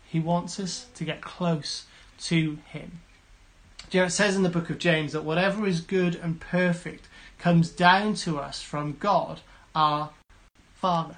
He 0.08 0.20
wants 0.20 0.58
us 0.58 0.86
to 0.94 1.04
get 1.04 1.20
close 1.20 1.86
to 2.22 2.58
Him. 2.66 3.00
You 3.90 4.00
know, 4.00 4.06
it 4.06 4.10
says 4.10 4.34
in 4.34 4.42
the 4.42 4.48
book 4.48 4.70
of 4.70 4.78
James 4.78 5.12
that 5.12 5.24
whatever 5.24 5.66
is 5.66 5.80
good 5.80 6.16
and 6.16 6.40
perfect 6.40 7.06
comes 7.38 7.70
down 7.70 8.14
to 8.14 8.38
us 8.38 8.60
from 8.60 8.96
God, 8.98 9.40
our 9.74 10.10
Father. 10.74 11.16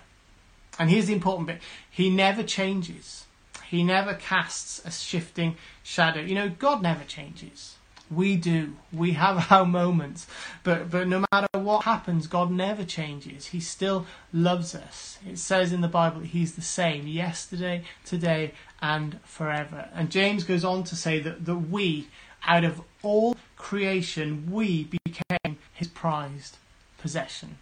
And 0.79 0.91
here's 0.91 1.07
the 1.07 1.15
important 1.15 1.47
bit 1.47 1.61
He 1.91 2.11
never 2.11 2.43
changes, 2.43 3.25
He 3.67 3.83
never 3.83 4.15
casts 4.15 4.85
a 4.85 4.91
shifting 4.91 5.57
shadow. 5.83 6.21
You 6.21 6.35
know, 6.35 6.49
God 6.51 6.83
never 6.83 7.05
changes. 7.05 7.76
We 8.11 8.37
do. 8.37 8.77
We 8.93 9.13
have 9.13 9.47
our 9.51 9.65
moments. 9.65 10.27
But, 10.63 10.91
but 10.91 11.09
no 11.09 11.25
matter 11.33 11.49
what 11.55 11.85
happens, 11.85 12.27
God 12.27 12.51
never 12.51 12.85
changes. 12.85 13.47
He 13.47 13.61
still 13.61 14.07
loves 14.33 14.75
us. 14.75 15.19
It 15.29 15.39
says 15.39 15.73
in 15.73 15.81
the 15.81 15.89
Bible 15.89 16.21
that 16.21 16.29
He's 16.29 16.55
the 16.55 16.63
same 16.63 17.07
yesterday, 17.07 17.85
today, 18.05 18.53
and 18.81 19.21
forever. 19.25 19.89
And 19.95 20.11
James 20.11 20.45
goes 20.45 20.65
on 20.65 20.85
to 20.85 20.97
say 20.97 21.21
that, 21.21 21.45
that 21.45 21.57
we, 21.57 22.09
out 22.47 22.65
of 22.65 22.81
all 23.03 23.37
creation, 23.57 24.51
we 24.51 24.85
became 24.85 25.59
His 25.73 25.89
prized 25.89 26.59
possession. 26.99 27.59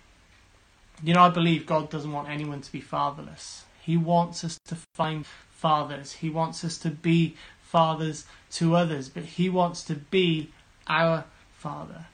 You 1.02 1.14
know, 1.14 1.22
I 1.22 1.30
believe 1.30 1.66
God 1.66 1.90
doesn't 1.90 2.12
want 2.12 2.28
anyone 2.28 2.60
to 2.60 2.72
be 2.72 2.80
fatherless. 2.80 3.64
He 3.82 3.96
wants 3.96 4.44
us 4.44 4.58
to 4.68 4.76
find 4.94 5.26
fathers. 5.50 6.12
He 6.12 6.30
wants 6.30 6.64
us 6.64 6.78
to 6.78 6.90
be 6.90 7.36
fathers 7.74 8.24
to 8.52 8.76
others, 8.76 9.08
but 9.08 9.24
He 9.24 9.48
wants 9.48 9.82
to 9.82 9.96
be 9.96 10.52
our 10.86 11.24
Father. 11.58 12.06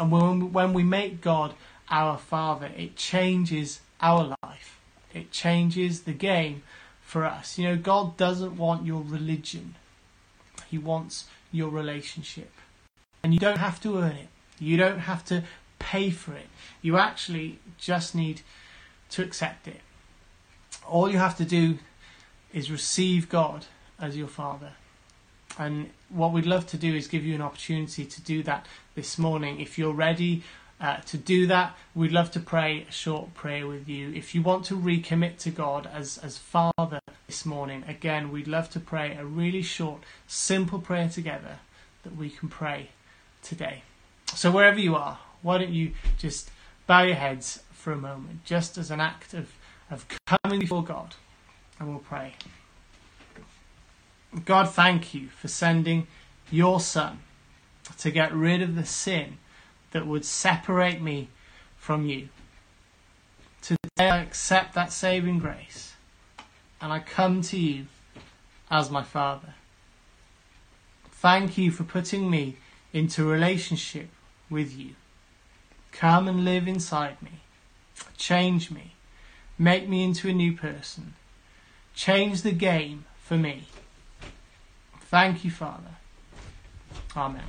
And 0.00 0.10
when, 0.10 0.52
when 0.52 0.72
we 0.72 0.82
make 0.82 1.20
God 1.20 1.54
our 1.88 2.18
Father, 2.18 2.72
it 2.76 2.96
changes 2.96 3.78
our 4.00 4.34
life. 4.42 4.80
It 5.14 5.30
changes 5.30 6.02
the 6.02 6.12
game 6.12 6.64
for 7.02 7.24
us. 7.24 7.56
You 7.56 7.68
know, 7.68 7.76
God 7.76 8.16
doesn't 8.16 8.56
want 8.56 8.84
your 8.84 9.02
religion, 9.02 9.76
He 10.68 10.76
wants 10.76 11.26
your 11.52 11.70
relationship. 11.70 12.50
And 13.22 13.32
you 13.32 13.38
don't 13.38 13.58
have 13.58 13.80
to 13.82 13.96
earn 13.96 14.16
it, 14.24 14.28
you 14.58 14.76
don't 14.76 15.00
have 15.12 15.24
to 15.26 15.44
pay 15.78 16.10
for 16.10 16.32
it. 16.32 16.48
You 16.82 16.98
actually 16.98 17.60
just 17.78 18.12
need 18.16 18.40
to 19.10 19.22
accept 19.22 19.68
it. 19.68 19.82
All 20.84 21.08
you 21.08 21.18
have 21.18 21.36
to 21.36 21.44
do 21.44 21.78
is 22.52 22.72
receive 22.72 23.28
God 23.28 23.66
as 24.00 24.16
your 24.16 24.26
Father. 24.26 24.72
And 25.60 25.90
what 26.08 26.32
we'd 26.32 26.46
love 26.46 26.66
to 26.68 26.78
do 26.78 26.94
is 26.94 27.06
give 27.06 27.22
you 27.22 27.34
an 27.34 27.42
opportunity 27.42 28.06
to 28.06 28.22
do 28.22 28.42
that 28.44 28.64
this 28.94 29.18
morning. 29.18 29.60
If 29.60 29.78
you're 29.78 29.92
ready 29.92 30.42
uh, 30.80 30.96
to 31.00 31.18
do 31.18 31.46
that, 31.48 31.76
we'd 31.94 32.12
love 32.12 32.30
to 32.30 32.40
pray 32.40 32.86
a 32.88 32.90
short 32.90 33.34
prayer 33.34 33.66
with 33.66 33.86
you. 33.86 34.10
If 34.14 34.34
you 34.34 34.40
want 34.40 34.64
to 34.66 34.74
recommit 34.74 35.36
to 35.40 35.50
God 35.50 35.86
as, 35.92 36.16
as 36.16 36.38
Father 36.38 37.00
this 37.26 37.44
morning, 37.44 37.84
again, 37.86 38.32
we'd 38.32 38.48
love 38.48 38.70
to 38.70 38.80
pray 38.80 39.14
a 39.14 39.26
really 39.26 39.60
short, 39.60 40.00
simple 40.26 40.78
prayer 40.78 41.10
together 41.10 41.58
that 42.04 42.16
we 42.16 42.30
can 42.30 42.48
pray 42.48 42.88
today. 43.42 43.82
So, 44.34 44.50
wherever 44.50 44.80
you 44.80 44.96
are, 44.96 45.18
why 45.42 45.58
don't 45.58 45.74
you 45.74 45.92
just 46.16 46.50
bow 46.86 47.02
your 47.02 47.16
heads 47.16 47.62
for 47.70 47.92
a 47.92 47.98
moment, 47.98 48.46
just 48.46 48.78
as 48.78 48.90
an 48.90 49.00
act 49.00 49.34
of, 49.34 49.52
of 49.90 50.06
coming 50.26 50.60
before 50.60 50.82
God, 50.82 51.16
and 51.78 51.90
we'll 51.90 51.98
pray. 51.98 52.32
God, 54.44 54.70
thank 54.70 55.12
you 55.12 55.28
for 55.28 55.48
sending 55.48 56.06
your 56.50 56.80
Son 56.80 57.18
to 57.98 58.10
get 58.10 58.32
rid 58.32 58.62
of 58.62 58.76
the 58.76 58.84
sin 58.84 59.38
that 59.90 60.06
would 60.06 60.24
separate 60.24 61.02
me 61.02 61.28
from 61.76 62.06
you. 62.06 62.28
Today 63.60 63.78
I 63.98 64.18
accept 64.18 64.74
that 64.74 64.92
saving 64.92 65.40
grace 65.40 65.94
and 66.80 66.92
I 66.92 67.00
come 67.00 67.42
to 67.42 67.58
you 67.58 67.86
as 68.70 68.90
my 68.90 69.02
Father. 69.02 69.54
Thank 71.10 71.58
you 71.58 71.70
for 71.70 71.84
putting 71.84 72.30
me 72.30 72.56
into 72.92 73.24
relationship 73.24 74.08
with 74.48 74.78
you. 74.78 74.94
Come 75.92 76.28
and 76.28 76.44
live 76.44 76.68
inside 76.68 77.20
me. 77.20 77.40
Change 78.16 78.70
me. 78.70 78.94
Make 79.58 79.88
me 79.88 80.04
into 80.04 80.28
a 80.28 80.32
new 80.32 80.56
person. 80.56 81.14
Change 81.94 82.42
the 82.42 82.52
game 82.52 83.04
for 83.22 83.36
me. 83.36 83.64
Thank 85.10 85.44
you, 85.44 85.50
Father. 85.50 85.90
Amen. 87.16 87.42